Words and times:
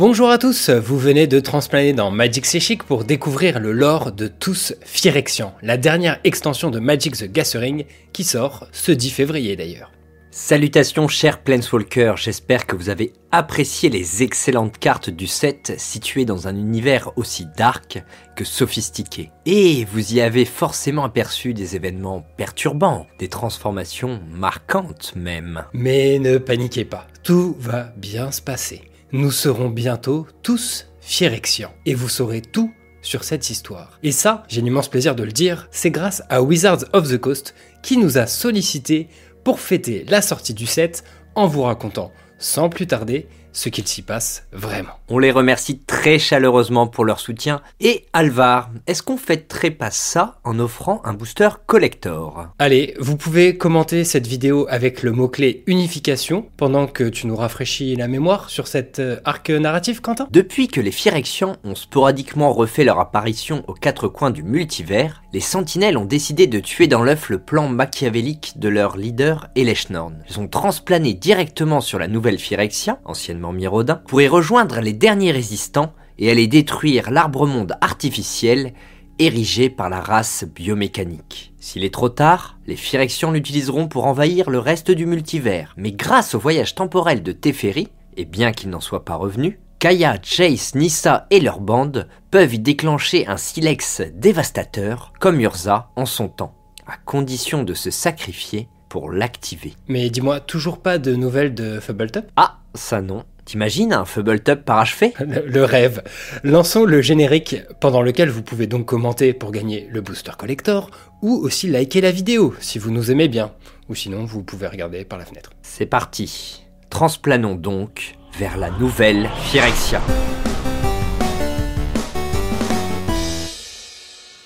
Bonjour 0.00 0.30
à 0.30 0.38
tous, 0.38 0.70
vous 0.70 0.98
venez 0.98 1.26
de 1.26 1.40
transplaner 1.40 1.92
dans 1.92 2.10
Magic 2.10 2.46
C'est 2.46 2.78
pour 2.78 3.04
découvrir 3.04 3.60
le 3.60 3.72
lore 3.72 4.12
de 4.12 4.28
tous 4.28 4.72
Phyrexian, 4.82 5.54
la 5.60 5.76
dernière 5.76 6.18
extension 6.24 6.70
de 6.70 6.80
Magic 6.80 7.18
the 7.18 7.30
Gathering 7.30 7.84
qui 8.14 8.24
sort 8.24 8.66
ce 8.72 8.92
10 8.92 9.10
février 9.10 9.56
d'ailleurs. 9.56 9.92
Salutations 10.30 11.06
chers 11.06 11.42
Planeswalkers, 11.42 12.16
j'espère 12.16 12.66
que 12.66 12.76
vous 12.76 12.88
avez 12.88 13.12
apprécié 13.30 13.90
les 13.90 14.22
excellentes 14.22 14.78
cartes 14.78 15.10
du 15.10 15.26
set 15.26 15.74
situées 15.76 16.24
dans 16.24 16.48
un 16.48 16.56
univers 16.56 17.10
aussi 17.16 17.46
dark 17.58 18.02
que 18.36 18.44
sophistiqué. 18.46 19.30
Et 19.44 19.84
vous 19.92 20.14
y 20.14 20.22
avez 20.22 20.46
forcément 20.46 21.04
aperçu 21.04 21.52
des 21.52 21.76
événements 21.76 22.24
perturbants, 22.38 23.06
des 23.18 23.28
transformations 23.28 24.18
marquantes 24.30 25.12
même. 25.14 25.64
Mais 25.74 26.18
ne 26.18 26.38
paniquez 26.38 26.86
pas, 26.86 27.06
tout 27.22 27.54
va 27.60 27.92
bien 27.98 28.30
se 28.30 28.40
passer. 28.40 28.89
Nous 29.12 29.32
serons 29.32 29.70
bientôt 29.70 30.28
tous 30.44 30.86
Phyrexians 31.00 31.74
et 31.84 31.94
vous 31.94 32.08
saurez 32.08 32.40
tout 32.40 32.72
sur 33.02 33.24
cette 33.24 33.50
histoire. 33.50 33.98
Et 34.04 34.12
ça, 34.12 34.44
j'ai 34.46 34.60
l'immense 34.60 34.88
plaisir 34.88 35.16
de 35.16 35.24
le 35.24 35.32
dire, 35.32 35.66
c'est 35.72 35.90
grâce 35.90 36.22
à 36.28 36.42
Wizards 36.42 36.84
of 36.92 37.10
the 37.10 37.18
Coast 37.18 37.56
qui 37.82 37.96
nous 37.96 38.18
a 38.18 38.28
sollicité 38.28 39.08
pour 39.42 39.58
fêter 39.58 40.04
la 40.08 40.22
sortie 40.22 40.54
du 40.54 40.66
set 40.66 41.02
en 41.34 41.48
vous 41.48 41.62
racontant 41.62 42.12
sans 42.38 42.68
plus 42.68 42.86
tarder 42.86 43.26
ce 43.52 43.68
qu'il 43.68 43.86
s'y 43.86 44.02
passe 44.02 44.46
vraiment. 44.52 44.92
On 45.08 45.18
les 45.18 45.30
remercie 45.30 45.78
très 45.78 46.18
chaleureusement 46.18 46.86
pour 46.86 47.04
leur 47.04 47.20
soutien. 47.20 47.62
Et 47.80 48.06
Alvar, 48.12 48.70
est-ce 48.86 49.02
qu'on 49.02 49.16
fêterait 49.16 49.70
pas 49.70 49.90
ça 49.90 50.38
en 50.44 50.58
offrant 50.58 51.00
un 51.04 51.14
booster 51.14 51.48
collector? 51.66 52.48
Allez, 52.58 52.94
vous 52.98 53.16
pouvez 53.16 53.56
commenter 53.56 54.04
cette 54.04 54.26
vidéo 54.26 54.66
avec 54.68 55.02
le 55.02 55.12
mot-clé 55.12 55.64
unification 55.66 56.46
pendant 56.56 56.86
que 56.86 57.04
tu 57.04 57.26
nous 57.26 57.36
rafraîchis 57.36 57.96
la 57.96 58.08
mémoire 58.08 58.50
sur 58.50 58.66
cet 58.66 58.98
euh, 58.98 59.20
arc 59.24 59.50
narratif, 59.50 60.00
Quentin? 60.00 60.28
Depuis 60.30 60.68
que 60.68 60.80
les 60.80 60.92
Phyrexians 60.92 61.56
ont 61.64 61.74
sporadiquement 61.74 62.52
refait 62.52 62.84
leur 62.84 63.00
apparition 63.00 63.64
aux 63.66 63.74
quatre 63.74 64.08
coins 64.08 64.30
du 64.30 64.42
multivers, 64.42 65.22
les 65.32 65.40
Sentinelles 65.40 65.96
ont 65.96 66.04
décidé 66.04 66.46
de 66.46 66.58
tuer 66.58 66.88
dans 66.88 67.02
l'œuf 67.02 67.28
le 67.30 67.38
plan 67.38 67.68
machiavélique 67.68 68.54
de 68.56 68.68
leur 68.68 68.96
leader 68.96 69.48
Eleshnorn. 69.54 70.24
Ils 70.28 70.40
ont 70.40 70.48
transplané 70.48 71.14
directement 71.14 71.80
sur 71.80 71.98
la 71.98 72.08
nouvelle 72.08 72.38
Phyrexia, 72.38 72.98
ancienne 73.04 73.40
Mirodin, 73.40 74.02
pour 74.06 74.20
y 74.20 74.28
rejoindre 74.28 74.80
les 74.80 74.92
derniers 74.92 75.30
résistants 75.30 75.92
et 76.18 76.30
aller 76.30 76.48
détruire 76.48 77.10
l'arbre-monde 77.10 77.76
artificiel 77.80 78.74
érigé 79.18 79.70
par 79.70 79.90
la 79.90 80.00
race 80.00 80.44
biomécanique. 80.44 81.52
S'il 81.60 81.84
est 81.84 81.94
trop 81.94 82.08
tard, 82.08 82.58
les 82.66 82.76
Phyrexians 82.76 83.30
l'utiliseront 83.30 83.86
pour 83.86 84.06
envahir 84.06 84.50
le 84.50 84.58
reste 84.58 84.90
du 84.90 85.06
multivers, 85.06 85.74
mais 85.76 85.92
grâce 85.92 86.34
au 86.34 86.38
voyage 86.38 86.74
temporel 86.74 87.22
de 87.22 87.32
Teferi, 87.32 87.88
et 88.16 88.24
bien 88.24 88.52
qu'il 88.52 88.70
n'en 88.70 88.80
soit 88.80 89.04
pas 89.04 89.16
revenu, 89.16 89.60
Kaya, 89.80 90.18
Chase, 90.22 90.74
Nissa 90.74 91.26
et 91.30 91.40
leur 91.40 91.58
bande 91.58 92.06
peuvent 92.30 92.52
y 92.52 92.58
déclencher 92.58 93.26
un 93.26 93.38
silex 93.38 94.02
dévastateur, 94.14 95.14
comme 95.18 95.40
Urza 95.40 95.88
en 95.96 96.04
son 96.04 96.28
temps, 96.28 96.54
à 96.86 96.98
condition 96.98 97.62
de 97.62 97.72
se 97.72 97.90
sacrifier 97.90 98.68
pour 98.90 99.10
l'activer. 99.10 99.72
Mais 99.88 100.10
dis-moi, 100.10 100.40
toujours 100.40 100.82
pas 100.82 100.98
de 100.98 101.14
nouvelles 101.14 101.54
de 101.54 101.80
Fubbletop 101.80 102.26
Ah, 102.36 102.58
ça 102.74 103.00
non. 103.00 103.24
T'imagines 103.46 103.94
un 103.94 104.04
Fubbletop 104.04 104.66
parachevé? 104.66 105.14
Le, 105.18 105.46
le 105.46 105.64
rêve. 105.64 106.02
Lançons 106.44 106.84
le 106.84 107.00
générique 107.00 107.56
pendant 107.80 108.02
lequel 108.02 108.28
vous 108.28 108.42
pouvez 108.42 108.66
donc 108.66 108.84
commenter 108.84 109.32
pour 109.32 109.50
gagner 109.50 109.88
le 109.90 110.02
booster 110.02 110.32
collector 110.36 110.90
ou 111.22 111.36
aussi 111.36 111.68
liker 111.68 112.02
la 112.02 112.10
vidéo 112.10 112.54
si 112.60 112.78
vous 112.78 112.90
nous 112.90 113.10
aimez 113.10 113.28
bien. 113.28 113.52
Ou 113.88 113.94
sinon, 113.94 114.26
vous 114.26 114.42
pouvez 114.42 114.66
regarder 114.66 115.06
par 115.06 115.18
la 115.18 115.24
fenêtre. 115.24 115.52
C'est 115.62 115.86
parti. 115.86 116.66
Transplanons 116.90 117.54
donc 117.54 118.18
vers 118.38 118.56
la 118.56 118.70
nouvelle 118.70 119.28
Phyrexia. 119.44 120.00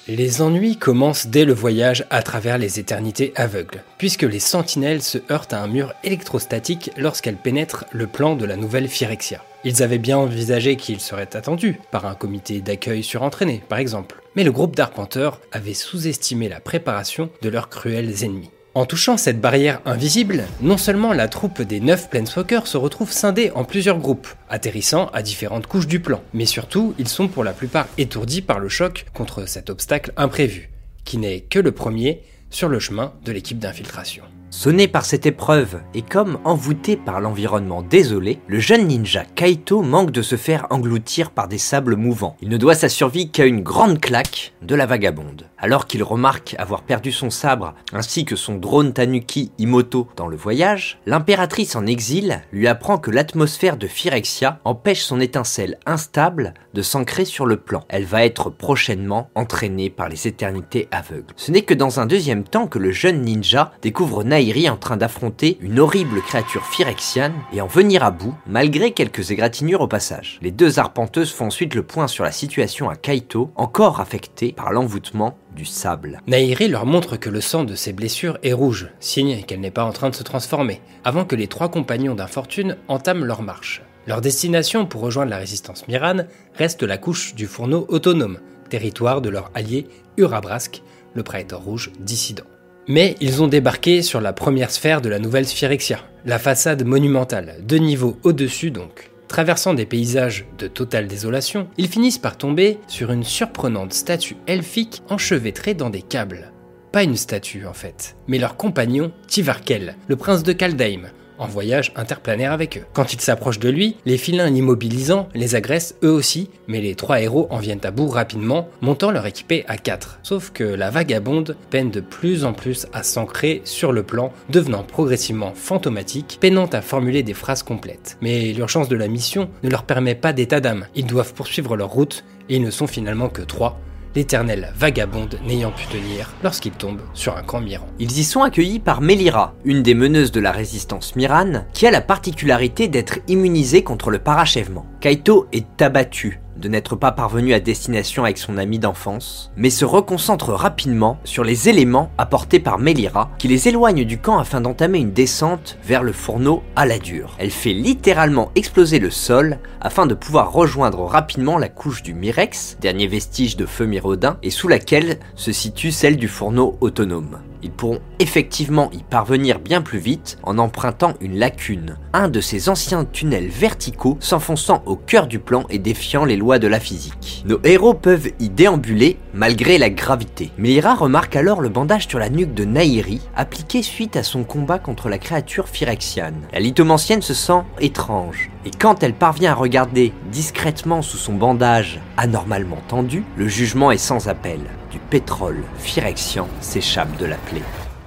Les 0.07 0.43
ennuis 0.43 0.77
commencent 0.77 1.27
dès 1.27 1.45
le 1.45 1.55
voyage 1.55 2.05
à 2.11 2.23
travers 2.23 2.59
les 2.59 2.79
éternités 2.79 3.33
aveugles, 3.37 3.83
puisque 3.97 4.23
les 4.23 4.39
sentinelles 4.39 5.03
se 5.03 5.19
heurtent 5.31 5.55
à 5.55 5.63
un 5.63 5.67
mur 5.67 5.95
électrostatique 6.05 6.91
lorsqu'elles 6.99 7.37
pénètrent 7.37 7.87
le 7.91 8.07
plan 8.07 8.37
de 8.37 8.45
la 8.45 8.57
nouvelle 8.57 8.89
Phyrexia. 8.89 9.43
Ils 9.65 9.83
avaient 9.83 9.99
bien 9.99 10.19
envisagé 10.19 10.77
qu'ils 10.77 11.01
seraient 11.01 11.35
attendus 11.35 11.81
par 11.91 12.05
un 12.05 12.15
comité 12.15 12.61
d'accueil 12.61 13.03
surentraîné, 13.03 13.63
par 13.69 13.79
exemple. 13.79 14.21
Mais 14.37 14.45
le 14.45 14.53
groupe 14.53 14.77
d'arpenteurs 14.77 15.41
avait 15.53 15.73
sous-estimé 15.73 16.51
la 16.51 16.61
préparation 16.61 17.31
de 17.41 17.49
leurs 17.49 17.71
cruels 17.71 18.25
ennemis. 18.25 18.51
En 18.77 18.87
touchant 18.87 19.17
cette 19.17 19.41
barrière 19.41 19.81
invisible, 19.85 20.43
non 20.61 20.77
seulement 20.77 21.13
la 21.13 21.29
troupe 21.29 21.63
des 21.63 21.79
9 21.79 22.11
Planeswalkers 22.11 22.67
se 22.67 22.77
retrouve 22.77 23.13
scindée 23.13 23.53
en 23.55 23.63
plusieurs 23.63 23.99
groupes, 23.99 24.27
atterrissant 24.49 25.07
à 25.13 25.23
différentes 25.23 25.69
couches 25.69 25.87
du 25.87 26.01
plan, 26.01 26.21
mais 26.33 26.45
surtout 26.45 26.93
ils 26.99 27.07
sont 27.07 27.29
pour 27.29 27.45
la 27.45 27.53
plupart 27.53 27.87
étourdis 27.99 28.43
par 28.43 28.59
le 28.59 28.69
choc 28.69 29.07
contre 29.15 29.49
cet 29.49 29.71
obstacle 29.71 30.13
imprévu, 30.17 30.71
qui 31.05 31.19
n'est 31.19 31.43
que 31.43 31.61
le 31.61 31.71
premier 31.71 32.23
sur 32.51 32.69
le 32.69 32.81
chemin 32.81 33.13
de 33.25 33.31
l'équipe 33.31 33.61
d'infiltration. 33.61 34.25
Sonné 34.51 34.89
par 34.89 35.05
cette 35.05 35.27
épreuve 35.27 35.81
et 35.95 36.03
comme 36.03 36.39
envoûté 36.45 36.97
par 36.97 37.21
l'environnement 37.21 37.83
désolé, 37.83 38.41
le 38.49 38.59
jeune 38.61 38.87
ninja 38.87 39.25
Kaito 39.25 39.83
manque 39.83 40.13
de 40.13 40.23
se 40.23 40.37
faire 40.37 40.67
engloutir 40.71 41.31
par 41.31 41.49
des 41.49 41.59
sables 41.59 41.97
mouvants. 41.97 42.37
Il 42.41 42.49
ne 42.49 42.57
doit 42.57 42.77
sa 42.77 42.89
survie 42.89 43.31
qu'à 43.31 43.47
une 43.47 43.63
grande 43.63 44.01
claque 44.01 44.53
de 44.63 44.77
la 44.77 44.87
vagabonde. 44.87 45.49
Alors 45.65 45.87
qu'il 45.87 46.03
remarque 46.03 46.55
avoir 46.59 46.83
perdu 46.83 47.11
son 47.11 47.31
sabre 47.31 47.73
ainsi 47.95 48.27
que 48.27 48.37
son 48.37 48.57
drone 48.57 48.93
Tanuki 48.93 49.51
Imoto 49.57 50.09
dans 50.15 50.29
le 50.29 50.37
voyage, 50.37 50.99
l'impératrice 51.07 51.75
en 51.75 51.87
exil 51.87 52.43
lui 52.53 52.69
apprend 52.69 52.99
que 52.99 53.11
l'atmosphère 53.11 53.79
de 53.79 53.87
Phyrexia 53.87 54.61
empêche 54.67 55.05
son 55.05 55.21
étincelle 55.21 55.79
instable 55.87 56.53
de 56.75 56.83
s'ancrer 56.83 57.25
sur 57.25 57.47
le 57.47 57.57
plan. 57.57 57.83
Elle 57.89 58.05
va 58.05 58.27
être 58.27 58.51
prochainement 58.51 59.31
entraînée 59.35 59.89
par 59.89 60.11
les 60.11 60.29
éternités 60.29 60.87
aveugles. 60.91 61.33
Ce 61.37 61.51
n'est 61.51 61.63
que 61.63 61.73
dans 61.73 61.99
un 61.99 62.05
deuxième 62.05 62.45
temps 62.45 62.67
que 62.67 62.79
le 62.79 62.93
jeune 62.93 63.23
ninja 63.23 63.73
découvre 63.81 64.23
Nairi 64.23 64.69
en 64.69 64.77
train 64.77 64.99
d'affronter 64.99 65.57
une 65.63 65.81
horrible 65.81 66.21
créature 66.21 66.67
phyrexiane 66.67 67.33
et 67.55 67.63
en 67.63 67.67
venir 67.69 68.05
à 68.05 68.11
bout, 68.11 68.35
malgré 68.47 68.91
quelques 68.91 69.31
égratignures 69.31 69.81
au 69.81 69.89
passage. 69.89 70.39
Les 70.43 70.51
deux 70.51 70.79
arpenteuses 70.79 71.33
font 71.33 71.47
ensuite 71.47 71.75
le 71.75 71.85
point 71.85 72.07
sur 72.07 72.23
la 72.23 72.33
situation 72.33 72.91
à 72.91 72.97
Kaito, 72.97 73.51
encore 73.57 74.01
affecté 74.01 74.53
par 74.53 74.71
l'envoûtement 74.71 75.39
du 75.55 75.65
sable. 75.65 76.21
Nairi 76.27 76.69
leur 76.69 76.87
montre 76.87 77.17
que 77.17 77.31
le 77.31 77.41
sang 77.41 77.65
de 77.65 77.75
ses 77.75 77.93
blessures 77.93 78.39
est 78.43 78.53
rouge, 78.53 78.89
signe 79.01 79.43
qu'elle 79.43 79.61
n'est 79.61 79.71
pas 79.71 79.85
en 79.85 79.93
train 79.93 80.11
de 80.11 80.15
se 80.15 80.23
transformer, 80.23 80.81
avant 81.05 81.25
que 81.25 81.37
les 81.37 81.47
trois 81.47 81.71
compagnons 81.71 82.15
d'infortune 82.15 82.77
entament 82.89 83.25
leur 83.25 83.43
marche. 83.43 83.83
Leur 84.07 84.21
destination 84.21 84.85
pour 84.85 85.01
rejoindre 85.01 85.31
la 85.31 85.39
résistance 85.39 85.89
Miran 85.89 86.25
reste 86.55 86.83
la 86.83 86.99
couche 86.99 87.35
du 87.35 87.47
fourneau 87.47 87.87
autonome, 87.89 88.39
territoire 88.69 89.23
de 89.23 89.31
leur 89.31 89.51
allié 89.55 89.87
Urabrask, 90.17 90.83
le 91.15 91.23
Praetor 91.23 91.63
rouge 91.63 91.91
dissident. 91.99 92.45
Mais 92.87 93.15
ils 93.21 93.43
ont 93.43 93.49
débarqué 93.49 94.03
sur 94.03 94.21
la 94.21 94.35
première 94.35 94.71
sphère 94.71 95.01
de 95.01 95.09
la 95.09 95.19
nouvelle 95.19 95.47
Sphyxia, 95.47 96.01
la 96.27 96.39
façade 96.39 96.85
monumentale, 96.85 97.57
deux 97.63 97.79
niveaux 97.79 98.19
au-dessus 98.25 98.71
donc. 98.71 99.14
Traversant 99.29 99.75
des 99.75 99.87
paysages 99.87 100.47
de 100.59 100.69
totale 100.69 101.07
désolation, 101.07 101.69
ils 101.77 101.89
finissent 101.89 102.19
par 102.19 102.37
tomber 102.37 102.79
sur 102.87 103.11
une 103.11 103.25
surprenante 103.25 103.93
statue 103.93 104.37
elfique 104.47 105.03
enchevêtrée 105.09 105.75
dans 105.75 105.91
des 105.91 106.03
câbles. 106.03 106.53
Pas 106.93 107.03
une 107.03 107.17
statue 107.17 107.67
en 107.67 107.73
fait, 107.73 108.17
mais 108.29 108.39
leur 108.39 108.57
compagnon 108.57 109.13
Tivarkel, 109.27 109.97
le 110.07 110.17
prince 110.17 110.45
de 110.45 110.53
Kaldheim, 110.53 111.09
voyage 111.47 111.93
interplanaire 111.97 112.53
avec 112.53 112.79
eux. 112.79 112.85
Quand 112.93 113.13
ils 113.13 113.21
s'approchent 113.21 113.59
de 113.59 113.69
lui, 113.69 113.97
les 114.05 114.19
filins 114.19 114.51
l'immobilisant 114.51 115.29
les 115.35 115.55
agressent 115.55 115.95
eux 116.03 116.11
aussi, 116.11 116.51
mais 116.69 116.81
les 116.81 116.95
trois 116.95 117.21
héros 117.21 117.47
en 117.51 117.59
viennent 117.59 117.85
à 117.85 117.91
bout 117.91 118.09
rapidement, 118.09 118.69
montant 118.81 119.11
leur 119.11 119.27
équipée 119.27 119.65
à 119.69 119.77
4. 119.77 120.21
Sauf 120.23 120.51
que 120.51 120.65
la 120.65 120.91
vagabonde 120.91 121.57
peine 121.71 121.91
de 121.91 122.01
plus 122.01 122.45
en 122.45 122.53
plus 122.53 122.87
à 122.93 123.03
s'ancrer 123.03 123.63
sur 123.65 123.93
le 123.93 124.03
plan, 124.03 124.33
devenant 124.49 124.83
progressivement 124.83 125.53
fantomatique, 125.55 126.39
peinant 126.41 126.67
à 126.67 126.81
formuler 126.81 127.23
des 127.23 127.35
phrases 127.35 127.63
complètes. 127.63 128.17
Mais 128.21 128.53
l'urgence 128.53 128.89
de 128.89 128.97
la 128.97 129.09
mission 129.09 129.51
ne 129.63 129.71
leur 129.71 129.85
permet 129.85 130.15
pas 130.15 130.33
d'état 130.33 130.61
d'âme, 130.61 130.87
ils 130.95 131.07
doivent 131.07 131.35
poursuivre 131.35 131.77
leur 131.77 131.91
route, 131.91 132.25
et 132.49 132.57
ils 132.57 132.63
ne 132.63 132.71
sont 132.71 132.87
finalement 132.87 133.29
que 133.29 133.43
trois, 133.43 133.81
l'éternelle 134.15 134.73
vagabonde 134.77 135.39
n'ayant 135.47 135.73
pu 135.73 135.87
tenir 135.87 136.33
lorsqu'ils 136.43 136.73
tombent 136.73 137.03
sur 137.15 137.37
un 137.37 137.43
camp 137.43 137.61
Miran. 137.61 137.87
Ils 137.99 138.19
y 138.19 138.25
sont 138.25 138.43
accueillis 138.43 138.81
par 138.81 139.01
Melira, 139.01 139.55
une 139.65 139.83
des 139.83 139.95
meneuses 139.95 140.33
de 140.33 140.41
la 140.41 140.53
résistance 140.53 141.17
Miran, 141.17 141.65
qui 141.73 141.87
a 141.87 141.91
la 141.91 142.01
particularité 142.01 142.89
d'être 142.89 143.19
immunisée 143.29 143.83
contre 143.83 144.11
le 144.11 144.19
parachèvement. 144.19 144.87
Kaito 145.01 145.47
est 145.53 145.83
abattu 145.83 146.41
de 146.57 146.69
n'être 146.69 146.97
pas 146.97 147.13
parvenu 147.13 147.53
à 147.55 147.61
destination 147.61 148.25
avec 148.25 148.39
son 148.39 148.59
ami 148.59 148.79
d'enfance, 148.79 149.51
mais 149.57 149.71
se 149.71 149.85
reconcentre 149.85 150.53
rapidement 150.53 151.19
sur 151.25 151.45
les 151.45 151.69
éléments 151.69 152.11
apportés 152.19 152.61
par 152.61 152.79
Melira, 152.79 153.31
qui 153.39 153.49
les 153.49 153.69
éloignent 153.69 154.05
du 154.05 154.19
camp 154.19 154.39
afin 154.39 154.61
d'entamer 154.61 154.99
une 154.99 155.13
descente 155.13 155.79
vers 155.85 156.03
le 156.03 156.13
fourneau 156.13 156.63
à 156.77 156.87
la 156.87 156.99
dure. 156.99 157.37
Elle 157.39 157.51
fait 157.51 157.73
littéralement 157.73 158.51
exploser 158.55 158.99
le 158.99 159.11
sol 159.11 159.59
afin 159.81 160.07
de 160.07 160.15
pouvoir 160.15 160.53
rejoindre 160.53 161.05
rapidement 161.05 161.59
la 161.59 161.69
couche 161.69 162.03
du 162.03 162.15
Mirex, 162.15 162.77
dernier 162.81 163.07
vestige 163.07 163.57
de 163.57 163.67
feu 163.67 163.87
Mirodin, 163.87 164.39
et 164.43 164.51
sous 164.51 164.69
laquelle 164.69 165.19
se 165.35 165.53
situe 165.53 165.93
celle 165.93 166.17
du 166.17 166.29
fourneau 166.29 166.77
autonome. 166.81 167.39
Ils 167.65 167.73
pourront 167.73 168.01
effectivement 168.19 168.91
y 168.93 169.03
parvenir 169.03 169.59
bien 169.59 169.81
plus 169.81 169.99
vite 169.99 170.37
en 170.43 170.59
empruntant 170.59 171.15
une 171.23 171.39
lacune, 171.39 171.97
un 172.13 172.29
de 172.29 172.43
ces 172.43 172.69
anciens 172.69 173.07
tunnels 173.07 173.49
verticaux 173.49 174.19
s'enfonçant 174.21 174.83
au 174.85 174.97
cœur 174.97 175.27
du 175.27 175.39
plan 175.39 175.65
et 175.71 175.79
défiant 175.79 176.27
les 176.27 176.37
lois 176.37 176.59
de 176.59 176.69
la 176.69 176.79
physique. 176.79 177.43
Nos 177.47 177.59
héros 177.65 177.95
peuvent 177.95 178.29
y 178.39 178.51
déambuler 178.51 179.17
malgré 179.33 179.79
la 179.79 179.89
gravité. 179.89 180.51
Melira 180.59 180.95
remarque 180.95 181.37
alors 181.37 181.63
le 181.63 181.71
bandage 181.71 182.07
sur 182.07 182.19
la 182.19 182.29
nuque 182.29 182.53
de 182.53 182.67
Nairi, 182.67 183.23
appliqué 183.35 183.83
suite 183.83 184.17
à 184.17 184.23
son 184.23 184.45
combat 184.45 184.79
contre 184.79 185.09
la 185.09 185.19
créature 185.19 185.69
phyrexiane. 185.69 186.43
La 186.53 186.61
lithomancienne 186.61 187.23
se 187.23 187.33
sent 187.33 187.63
étrange, 187.81 188.51
et 188.67 188.71
quand 188.71 189.03
elle 189.03 189.15
parvient 189.15 189.53
à 189.53 189.55
regarder 189.55 190.13
discrètement 190.31 191.01
sous 191.01 191.17
son 191.17 191.33
bandage 191.33 191.99
anormalement 192.19 192.79
tendu, 192.89 193.25
le 193.37 193.49
jugement 193.49 193.91
est 193.91 193.97
sans 193.97 194.29
appel. 194.29 194.61
Du 194.95 195.01
pétrole 195.01 195.65
phyrexian 195.79 196.47
s'échappe 196.61 197.17
de 197.17 197.27
la 197.27 197.35
plaie. 197.35 197.65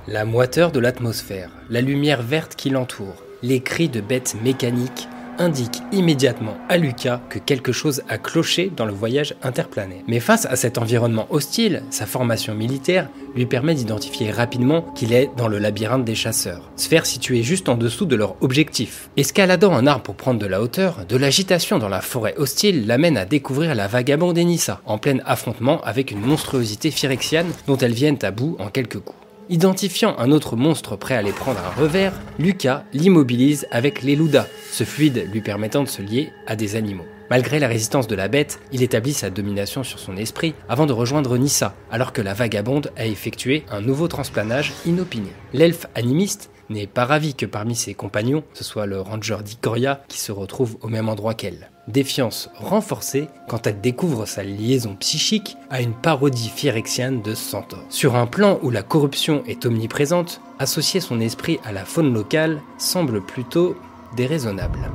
La 0.07 0.23
moiteur 0.23 0.71
de 0.71 0.79
l'atmosphère, 0.79 1.49
la 1.69 1.81
lumière 1.81 2.21
verte 2.21 2.55
qui 2.55 2.69
l'entoure, 2.69 3.25
les 3.43 3.59
cris 3.59 3.89
de 3.89 3.99
bêtes 3.99 4.37
mécaniques 4.41 5.09
indiquent 5.39 5.81
immédiatement 5.91 6.57
à 6.69 6.77
Lucas 6.77 7.21
que 7.29 7.39
quelque 7.39 7.71
chose 7.71 8.03
a 8.09 8.17
cloché 8.17 8.71
dans 8.75 8.85
le 8.85 8.93
voyage 8.93 9.35
interplanaire. 9.43 10.03
Mais 10.07 10.19
face 10.19 10.45
à 10.45 10.55
cet 10.55 10.77
environnement 10.77 11.27
hostile, 11.29 11.83
sa 11.89 12.05
formation 12.05 12.55
militaire 12.55 13.09
lui 13.35 13.45
permet 13.45 13.75
d'identifier 13.75 14.31
rapidement 14.31 14.81
qu'il 14.95 15.13
est 15.13 15.29
dans 15.37 15.47
le 15.47 15.59
labyrinthe 15.59 16.05
des 16.05 16.15
chasseurs, 16.15 16.69
sphère 16.75 17.05
située 17.05 17.43
juste 17.43 17.69
en 17.69 17.75
dessous 17.75 18.05
de 18.05 18.15
leur 18.15 18.35
objectif. 18.41 19.09
Escaladant 19.17 19.73
un 19.73 19.87
arbre 19.87 20.03
pour 20.03 20.15
prendre 20.15 20.39
de 20.39 20.45
la 20.45 20.61
hauteur, 20.61 21.05
de 21.07 21.17
l'agitation 21.17 21.77
dans 21.77 21.89
la 21.89 22.01
forêt 22.01 22.35
hostile 22.37 22.87
l'amène 22.87 23.17
à 23.17 23.25
découvrir 23.25 23.75
la 23.75 23.87
vagabonde 23.87 24.37
Enissa, 24.37 24.81
en 24.85 24.97
plein 24.97 25.19
affrontement 25.25 25.81
avec 25.81 26.11
une 26.11 26.21
monstruosité 26.21 26.91
phyrexiane 26.91 27.51
dont 27.67 27.77
elles 27.77 27.93
viennent 27.93 28.19
à 28.21 28.31
bout 28.31 28.55
en 28.59 28.69
quelques 28.69 28.99
coups. 28.99 29.26
Identifiant 29.49 30.13
un 30.17 30.31
autre 30.31 30.57
monstre 30.57 30.97
prêt 30.97 31.15
à 31.15 31.21
les 31.21 31.31
prendre 31.31 31.59
à 31.59 31.69
revers, 31.69 32.13
Lucas 32.37 32.83
l'immobilise 32.93 33.65
avec 33.71 34.03
l'Eluda, 34.03 34.45
ce 34.71 34.83
fluide 34.83 35.29
lui 35.31 35.39
permettant 35.39 35.83
de 35.83 35.87
se 35.87 36.01
lier 36.01 36.33
à 36.47 36.57
des 36.57 36.75
animaux. 36.75 37.05
Malgré 37.29 37.59
la 37.59 37.69
résistance 37.69 38.07
de 38.07 38.15
la 38.15 38.27
bête, 38.27 38.59
il 38.73 38.83
établit 38.83 39.13
sa 39.13 39.29
domination 39.29 39.83
sur 39.83 39.99
son 39.99 40.17
esprit 40.17 40.53
avant 40.67 40.85
de 40.85 40.93
rejoindre 40.93 41.37
Nissa, 41.37 41.75
alors 41.91 42.11
que 42.11 42.21
la 42.21 42.33
vagabonde 42.33 42.91
a 42.97 43.05
effectué 43.05 43.63
un 43.69 43.79
nouveau 43.79 44.09
transplanage 44.09 44.73
inopiné. 44.85 45.31
L'elfe 45.53 45.87
animiste 45.95 46.49
n'est 46.69 46.87
pas 46.87 47.05
ravi 47.05 47.33
que 47.33 47.45
parmi 47.45 47.75
ses 47.75 47.93
compagnons, 47.93 48.43
ce 48.53 48.63
soit 48.63 48.85
le 48.85 49.01
ranger 49.01 49.37
d'Ikoria 49.43 50.01
qui 50.07 50.19
se 50.19 50.31
retrouve 50.31 50.77
au 50.81 50.87
même 50.87 51.09
endroit 51.09 51.33
qu'elle. 51.33 51.69
Défiance 51.87 52.49
renforcée 52.55 53.29
quand 53.47 53.65
elle 53.65 53.79
découvre 53.79 54.25
sa 54.25 54.43
liaison 54.43 54.95
psychique 54.95 55.55
à 55.69 55.81
une 55.81 55.93
parodie 55.93 56.51
phyrexiane 56.53 57.21
de 57.21 57.33
Centaure. 57.33 57.85
Sur 57.89 58.15
un 58.15 58.25
plan 58.25 58.59
où 58.61 58.71
la 58.71 58.83
corruption 58.83 59.43
est 59.47 59.65
omniprésente, 59.65 60.41
associer 60.59 60.99
son 60.99 61.21
esprit 61.21 61.59
à 61.63 61.71
la 61.71 61.85
faune 61.85 62.13
locale 62.13 62.61
semble 62.77 63.21
plutôt 63.21 63.77
déraisonnable. 64.17 64.91